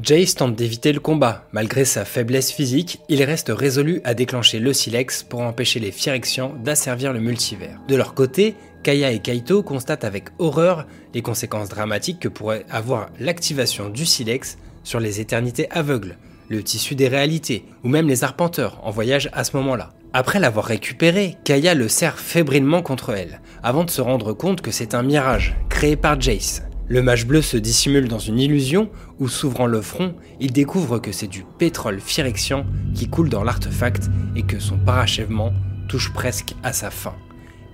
Jace 0.01 0.35
tente 0.35 0.55
d'éviter 0.55 0.93
le 0.93 1.01
combat. 1.01 1.45
Malgré 1.51 1.83
sa 1.83 2.05
faiblesse 2.05 2.49
physique, 2.49 3.01
il 3.09 3.21
reste 3.23 3.51
résolu 3.53 3.99
à 4.05 4.13
déclencher 4.13 4.59
le 4.59 4.71
silex 4.71 5.23
pour 5.23 5.41
empêcher 5.41 5.81
les 5.81 5.91
Phyrexians 5.91 6.53
d'asservir 6.63 7.11
le 7.11 7.19
multivers. 7.19 7.81
De 7.89 7.97
leur 7.97 8.13
côté, 8.13 8.55
Kaya 8.83 9.11
et 9.11 9.19
Kaito 9.19 9.63
constatent 9.63 10.05
avec 10.05 10.29
horreur 10.39 10.87
les 11.13 11.21
conséquences 11.21 11.67
dramatiques 11.67 12.21
que 12.21 12.29
pourrait 12.29 12.65
avoir 12.69 13.09
l'activation 13.19 13.89
du 13.89 14.05
silex 14.05 14.57
sur 14.85 15.01
les 15.01 15.19
éternités 15.19 15.69
aveugles, 15.71 16.17
le 16.47 16.63
tissu 16.63 16.95
des 16.95 17.09
réalités, 17.09 17.65
ou 17.83 17.89
même 17.89 18.07
les 18.07 18.23
arpenteurs 18.23 18.79
en 18.83 18.91
voyage 18.91 19.29
à 19.33 19.43
ce 19.43 19.57
moment-là. 19.57 19.89
Après 20.13 20.39
l'avoir 20.39 20.65
récupéré, 20.65 21.35
Kaya 21.43 21.73
le 21.73 21.89
serre 21.89 22.17
fébrilement 22.17 22.81
contre 22.81 23.09
elle, 23.09 23.41
avant 23.61 23.83
de 23.83 23.89
se 23.89 23.99
rendre 23.99 24.31
compte 24.31 24.61
que 24.61 24.71
c'est 24.71 24.95
un 24.95 25.03
mirage, 25.03 25.57
créé 25.67 25.97
par 25.97 26.21
Jace. 26.21 26.63
Le 26.89 27.01
mage 27.01 27.27
bleu 27.27 27.41
se 27.41 27.57
dissimule 27.57 28.07
dans 28.07 28.17
une 28.17 28.39
illusion 28.39 28.89
où, 29.19 29.27
s'ouvrant 29.27 29.65
le 29.65 29.81
front, 29.81 30.15
il 30.39 30.51
découvre 30.51 30.99
que 30.99 31.11
c'est 31.11 31.27
du 31.27 31.43
pétrole 31.57 31.99
phyrexian 31.99 32.65
qui 32.93 33.09
coule 33.09 33.29
dans 33.29 33.43
l'artefact 33.43 34.09
et 34.35 34.43
que 34.43 34.59
son 34.59 34.77
parachèvement 34.77 35.53
touche 35.87 36.13
presque 36.13 36.55
à 36.63 36.73
sa 36.73 36.89
fin. 36.89 37.15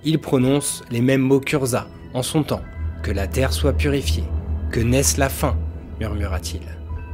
Il 0.04 0.20
prononce 0.20 0.84
les 0.92 1.02
mêmes 1.02 1.22
mots 1.22 1.40
qu'Urza 1.40 1.88
en 2.14 2.24
son 2.24 2.44
temps 2.44 2.62
Que 3.02 3.12
la 3.12 3.28
terre 3.28 3.54
soit 3.54 3.74
purifiée, 3.74 4.24
que 4.72 4.80
naisse 4.80 5.18
la 5.18 5.30
fin, 5.30 5.58
murmura-t-il. 6.00 6.62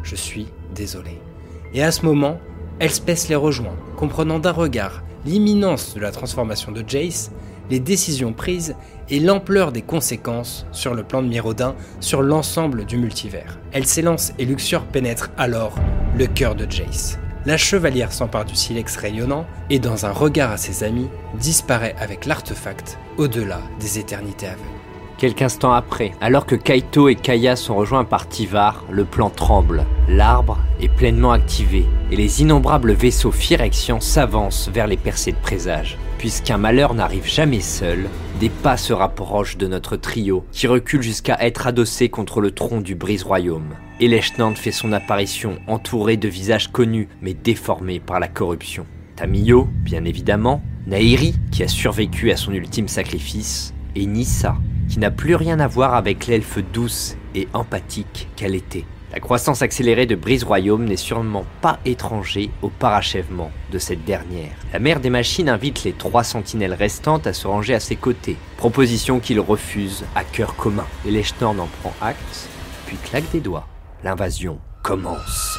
Je 0.04 0.16
suis 0.16 0.48
désolé. 0.76 1.22
Et 1.74 1.84
à 1.84 1.92
ce 1.92 2.06
moment, 2.06 2.40
Elspeth 2.80 3.28
les 3.28 3.36
rejoint, 3.36 3.76
comprenant 3.96 4.40
d'un 4.40 4.52
regard 4.52 5.04
l'imminence 5.26 5.94
de 5.94 6.00
la 6.00 6.12
transformation 6.12 6.72
de 6.72 6.84
Jace, 6.88 7.32
les 7.70 7.80
décisions 7.80 8.34
prises 8.34 8.76
et 9.10 9.20
l'ampleur 9.20 9.72
des 9.72 9.82
conséquences 9.82 10.66
sur 10.72 10.94
le 10.94 11.04
plan 11.04 11.22
de 11.22 11.28
Miraudin 11.28 11.76
sur 12.00 12.22
l'ensemble 12.22 12.86
du 12.86 12.98
multivers. 12.98 13.60
Elle 13.72 13.86
s'élance 13.86 14.34
et 14.40 14.46
Luxure 14.46 14.84
pénètre 14.84 15.32
alors 15.38 15.76
le 16.18 16.28
cœur 16.28 16.56
de 16.56 16.70
Jace. 16.70 17.20
La 17.46 17.58
chevalière 17.58 18.12
s'empare 18.12 18.46
du 18.46 18.56
silex 18.56 18.98
rayonnant 18.98 19.46
et 19.70 19.80
dans 19.80 20.06
un 20.06 20.12
regard 20.12 20.52
à 20.52 20.58
ses 20.58 20.84
amis 20.84 21.08
disparaît 21.40 21.96
avec 22.00 22.26
l'artefact 22.26 22.98
au-delà 23.18 23.62
des 23.80 23.98
éternités 23.98 24.48
aveugles. 24.48 24.68
Quelques 25.18 25.42
instants 25.42 25.74
après, 25.74 26.14
alors 26.22 26.46
que 26.46 26.56
Kaito 26.56 27.10
et 27.10 27.16
Kaya 27.16 27.58
sont 27.58 27.76
rejoints 27.76 28.06
par 28.06 28.30
Tivar, 28.30 28.86
le 28.90 29.04
plan 29.04 29.30
tremble. 29.30 29.84
L'arbre 30.08 30.60
est 30.80 30.88
pleinement 30.88 31.34
activé 31.34 31.86
et 32.10 32.16
les 32.16 32.42
innombrables 32.42 32.94
vaisseaux 32.94 33.34
Phyrexians 33.34 34.00
s'avancent 34.00 34.70
vers 34.74 34.88
les 34.88 34.96
percées 34.96 35.34
de 35.34 35.38
présage. 35.38 35.98
Puisqu'un 36.20 36.58
malheur 36.58 36.94
n'arrive 36.94 37.28
jamais 37.28 37.60
seul, 37.60 38.08
des 38.40 38.50
pas 38.50 38.78
se 38.78 38.94
rapprochent 38.94 39.58
de 39.58 39.68
notre 39.68 39.98
trio, 39.98 40.46
qui 40.52 40.68
recule 40.68 41.02
jusqu'à 41.02 41.38
être 41.42 41.68
adossé 41.68 42.08
contre 42.08 42.40
le 42.40 42.52
tronc 42.52 42.80
du 42.80 42.96
brise-royaume. 42.96 43.76
Et 44.00 44.08
fait 44.56 44.72
son 44.72 44.94
apparition, 44.94 45.60
entouré 45.68 46.16
de 46.16 46.30
visages 46.30 46.72
connus, 46.72 47.10
mais 47.22 47.34
déformés 47.34 48.00
par 48.00 48.22
la 48.22 48.30
corruption. 48.30 48.86
Tamiyo, 49.18 49.68
bien 49.84 50.06
évidemment, 50.06 50.64
Nairi, 50.88 51.36
qui 51.52 51.64
a 51.64 51.68
survécu 51.68 52.32
à 52.32 52.38
son 52.38 52.54
ultime 52.54 52.88
sacrifice, 52.88 53.74
et 53.96 54.06
Nissa, 54.06 54.56
qui 54.88 55.00
n'a 55.00 55.12
plus 55.12 55.36
rien 55.36 55.60
à 55.60 55.68
voir 55.68 55.94
avec 55.94 56.28
l'elfe 56.28 56.60
douce 56.74 57.18
et 57.36 57.50
empathique 57.54 58.30
qu'elle 58.38 58.56
était. 58.56 58.86
La 59.12 59.20
croissance 59.20 59.64
accélérée 59.64 60.06
de 60.06 60.14
Brise 60.14 60.44
Royaume 60.44 60.86
n'est 60.86 60.96
sûrement 60.96 61.46
pas 61.62 61.80
étranger 61.84 62.52
au 62.62 62.70
parachèvement 62.70 63.50
de 63.72 63.80
cette 63.80 64.06
dernière. 64.06 64.52
La 64.72 64.78
mère 64.78 65.00
des 65.00 65.10
machines 65.10 65.50
invite 65.50 65.84
les 65.84 65.94
trois 65.94 66.24
sentinelles 66.24 66.76
restantes 66.76 67.26
à 67.26 67.34
se 67.34 67.48
ranger 67.48 67.74
à 67.74 67.80
ses 67.80 67.96
côtés, 67.96 68.38
proposition 68.58 69.20
qu'il 69.20 69.40
refuse 69.40 70.06
à 70.14 70.24
cœur 70.24 70.56
commun. 70.56 70.86
Et 71.08 71.12
Lechtorn 71.12 71.60
en 71.60 71.68
prend 71.82 71.94
acte, 72.02 72.50
puis 72.86 72.98
claque 72.98 73.32
des 73.32 73.40
doigts. 73.40 73.68
L'invasion 74.04 74.60
commence. 74.84 75.58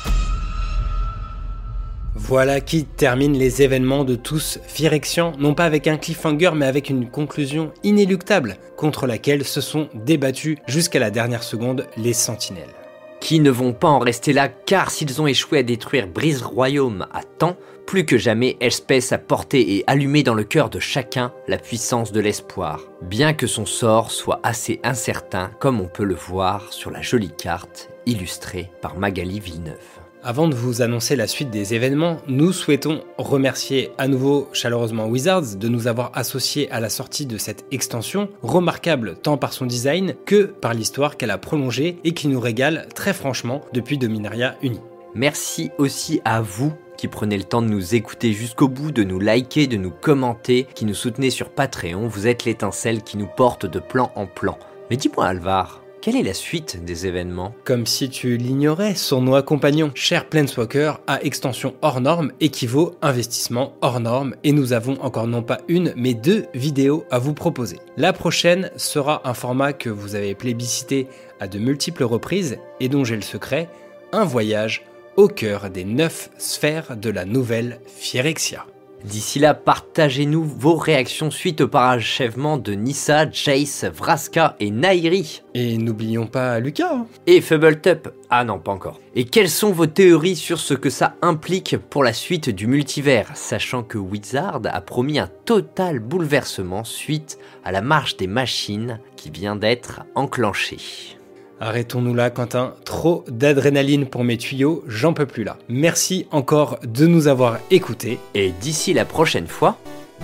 Voilà 2.15 2.61
qui 2.61 2.85
termine 2.85 3.37
les 3.37 3.63
événements 3.63 4.05
de 4.05 4.15
tous 4.15 4.61
Phyrexian, 4.69 5.33
non 5.39 5.55
pas 5.55 5.65
avec 5.65 5.89
un 5.89 5.97
cliffhanger 5.97 6.53
mais 6.55 6.67
avec 6.67 6.89
une 6.89 7.09
conclusion 7.09 7.73
inéluctable 7.83 8.59
contre 8.77 9.09
laquelle 9.09 9.45
se 9.45 9.61
sont 9.61 9.89
débattus 9.95 10.59
jusqu'à 10.69 11.01
la 11.01 11.11
dernière 11.11 11.43
seconde 11.43 11.87
les 11.97 12.13
sentinelles. 12.13 12.80
Qui 13.21 13.41
ne 13.41 13.51
vont 13.51 13.73
pas 13.73 13.89
en 13.89 13.99
rester 13.99 14.33
là 14.33 14.49
car 14.49 14.91
s'ils 14.91 15.21
ont 15.21 15.27
échoué 15.27 15.59
à 15.59 15.63
détruire 15.63 16.09
Brise 16.09 16.43
Royaume 16.43 17.07
à 17.13 17.23
temps, 17.23 17.57
plus 17.87 18.07
que 18.07 18.19
jamais 18.19 18.57
Elspeth 18.61 19.13
a 19.13 19.19
porté 19.19 19.77
et 19.77 19.85
allumé 19.87 20.23
dans 20.23 20.35
le 20.35 20.45
cœur 20.45 20.71
de 20.71 20.79
chacun 20.79 21.33
la 21.47 21.59
puissance 21.59 22.13
de 22.13 22.21
l'espoir, 22.21 22.81
bien 23.03 23.33
que 23.33 23.47
son 23.47 23.67
sort 23.67 24.11
soit 24.11 24.41
assez 24.43 24.81
incertain 24.85 25.51
comme 25.61 25.81
on 25.81 25.89
peut 25.89 26.05
le 26.05 26.15
voir 26.15 26.73
sur 26.73 26.91
la 26.91 27.03
jolie 27.03 27.35
carte 27.37 27.91
illustrée 28.07 28.71
par 28.81 28.97
Magali 28.97 29.39
Villeneuve. 29.39 30.00
Avant 30.23 30.49
de 30.49 30.55
vous 30.55 30.83
annoncer 30.83 31.17
la 31.17 31.27
suite 31.27 31.49
des 31.51 31.73
événements, 31.73 32.19
nous 32.29 32.53
souhaitons 32.53 33.03
remercier 33.17 33.91
à 33.97 34.07
nouveau 34.07 34.51
chaleureusement 34.53 35.07
Wizards 35.07 35.57
de 35.57 35.69
nous 35.69 35.87
avoir 35.87 36.11
associés 36.15 36.71
à 36.71 36.79
la 36.79 36.91
sortie 36.91 37.25
de 37.25 37.39
cette 37.39 37.65
extension, 37.71 38.29
remarquable 38.43 39.17
tant 39.17 39.39
par 39.39 39.55
son 39.55 39.65
design 39.65 40.15
que 40.27 40.45
par 40.45 40.75
l'histoire 40.75 41.17
qu'elle 41.17 41.31
a 41.31 41.39
prolongée 41.39 41.97
et 42.05 42.13
qui 42.13 42.29
nous 42.29 42.39
régale 42.39 42.87
très 42.95 43.15
franchement 43.15 43.63
depuis 43.73 43.97
Dominaria 43.97 44.57
Uni. 44.63 44.81
Merci 45.15 45.71
aussi 45.79 46.21
à 46.27 46.43
vous 46.43 46.75
qui 46.99 47.09
prenez 47.09 47.39
le 47.39 47.45
temps 47.45 47.63
de 47.63 47.69
nous 47.69 47.95
écouter 47.95 48.35
jusqu'au 48.35 48.69
bout, 48.69 48.93
de 48.93 49.05
nous 49.05 49.21
liker, 49.21 49.67
de 49.69 49.79
nous 49.79 49.91
commenter, 49.91 50.67
qui 50.75 50.85
nous 50.85 50.93
soutenez 50.93 51.31
sur 51.31 51.49
Patreon. 51.49 52.09
Vous 52.09 52.27
êtes 52.27 52.45
l'étincelle 52.45 53.03
qui 53.03 53.17
nous 53.17 53.27
porte 53.27 53.65
de 53.65 53.79
plan 53.79 54.13
en 54.17 54.27
plan. 54.27 54.59
Mais 54.91 54.99
dis-moi 54.99 55.25
Alvar, 55.25 55.80
quelle 56.01 56.17
est 56.17 56.23
la 56.23 56.35
suite 56.35 56.83
des 56.85 57.07
événements 57.07 57.55
Comme 57.65 57.85
si 57.85 58.09
tu 58.09 58.37
l'ignorais, 58.37 58.95
son 58.95 59.21
noix 59.21 59.43
compagnon, 59.43 59.91
cher 59.95 60.27
Planeswalker, 60.27 60.95
à 61.07 61.23
extension 61.23 61.75
hors 61.83 62.01
norme 62.01 62.33
équivaut 62.41 62.95
investissement 63.03 63.75
hors 63.83 64.01
norme 64.01 64.35
et 64.43 64.53
nous 64.53 64.73
avons 64.73 65.01
encore 65.03 65.27
non 65.27 65.43
pas 65.43 65.59
une 65.69 65.93
mais 65.97 66.15
deux 66.15 66.47
vidéos 66.55 67.05
à 67.11 67.19
vous 67.19 67.35
proposer. 67.35 67.81
La 67.97 68.13
prochaine 68.13 68.71
sera 68.77 69.29
un 69.29 69.35
format 69.35 69.73
que 69.73 69.91
vous 69.91 70.15
avez 70.15 70.35
plébiscité 70.35 71.07
à 71.39 71.49
de 71.49 71.59
multiples 71.59 72.05
reprises 72.05 72.59
et 72.81 72.89
dont 72.89 73.05
j'ai 73.05 73.17
le 73.17 73.23
secret, 73.23 73.69
un 74.13 74.25
voyage 74.25 74.87
au 75.17 75.29
cœur 75.29 75.69
des 75.69 75.85
neuf 75.85 76.31
sphères 76.39 76.97
de 76.97 77.11
la 77.11 77.27
nouvelle 77.27 77.79
Phyrexia. 77.87 78.65
D'ici 79.05 79.39
là, 79.39 79.55
partagez-nous 79.55 80.45
vos 80.45 80.77
réactions 80.77 81.31
suite 81.31 81.63
au 81.63 81.69
parachèvement 81.69 82.59
de 82.59 82.73
Nissa, 82.73 83.31
Jace, 83.31 83.85
Vraska 83.85 84.57
et 84.61 84.71
Nairi. 84.71 85.43
Et 85.55 85.79
n'oublions 85.79 86.27
pas 86.27 86.61
Lucas. 86.61 86.93
hein. 86.93 87.07
Et 87.27 87.41
Fubbletup. 87.41 88.11
Ah 88.29 88.45
non, 88.45 88.59
pas 88.59 88.73
encore. 88.73 89.01
Et 89.15 89.25
quelles 89.25 89.49
sont 89.51 89.73
vos 89.73 89.87
théories 89.87 90.37
sur 90.37 90.61
ce 90.61 90.75
que 90.75 90.91
ça 90.91 91.15
implique 91.23 91.77
pour 91.79 92.05
la 92.05 92.13
suite 92.13 92.51
du 92.51 92.67
multivers, 92.67 93.31
sachant 93.35 93.83
que 93.83 93.99
Wizard 93.99 94.61
a 94.65 94.81
promis 94.81 95.19
un 95.19 95.31
total 95.47 95.99
bouleversement 95.99 96.85
suite 96.85 97.39
à 97.65 97.73
la 97.73 97.81
marche 97.81 98.17
des 98.17 98.27
machines 98.29 99.01
qui 99.17 99.31
vient 99.31 99.57
d'être 99.57 100.03
enclenchée. 100.15 101.19
Arrêtons-nous 101.61 102.15
là, 102.15 102.31
Quentin. 102.31 102.75
Trop 102.85 103.25
d'adrénaline 103.29 104.07
pour 104.07 104.25
mes 104.25 104.39
tuyaux, 104.39 104.83
j'en 104.89 105.13
peux 105.13 105.27
plus 105.27 105.45
là. 105.45 105.59
Merci 105.69 106.27
encore 106.31 106.79
de 106.83 107.07
nous 107.07 107.29
avoir 107.29 107.59
écoutés. 107.71 108.19
Et 108.35 108.53
d'ici 108.61 108.95
la 108.95 109.05
prochaine 109.05 109.47
fois, 109.47 109.77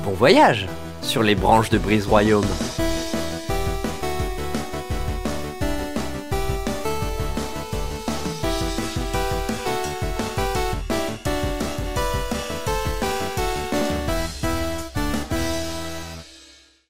bon 0.03 0.13
voyage 0.13 0.67
sur 1.03 1.23
les 1.23 1.35
branches 1.35 1.69
de 1.69 1.79
Brise 1.79 2.07
Royaume. 2.07 2.47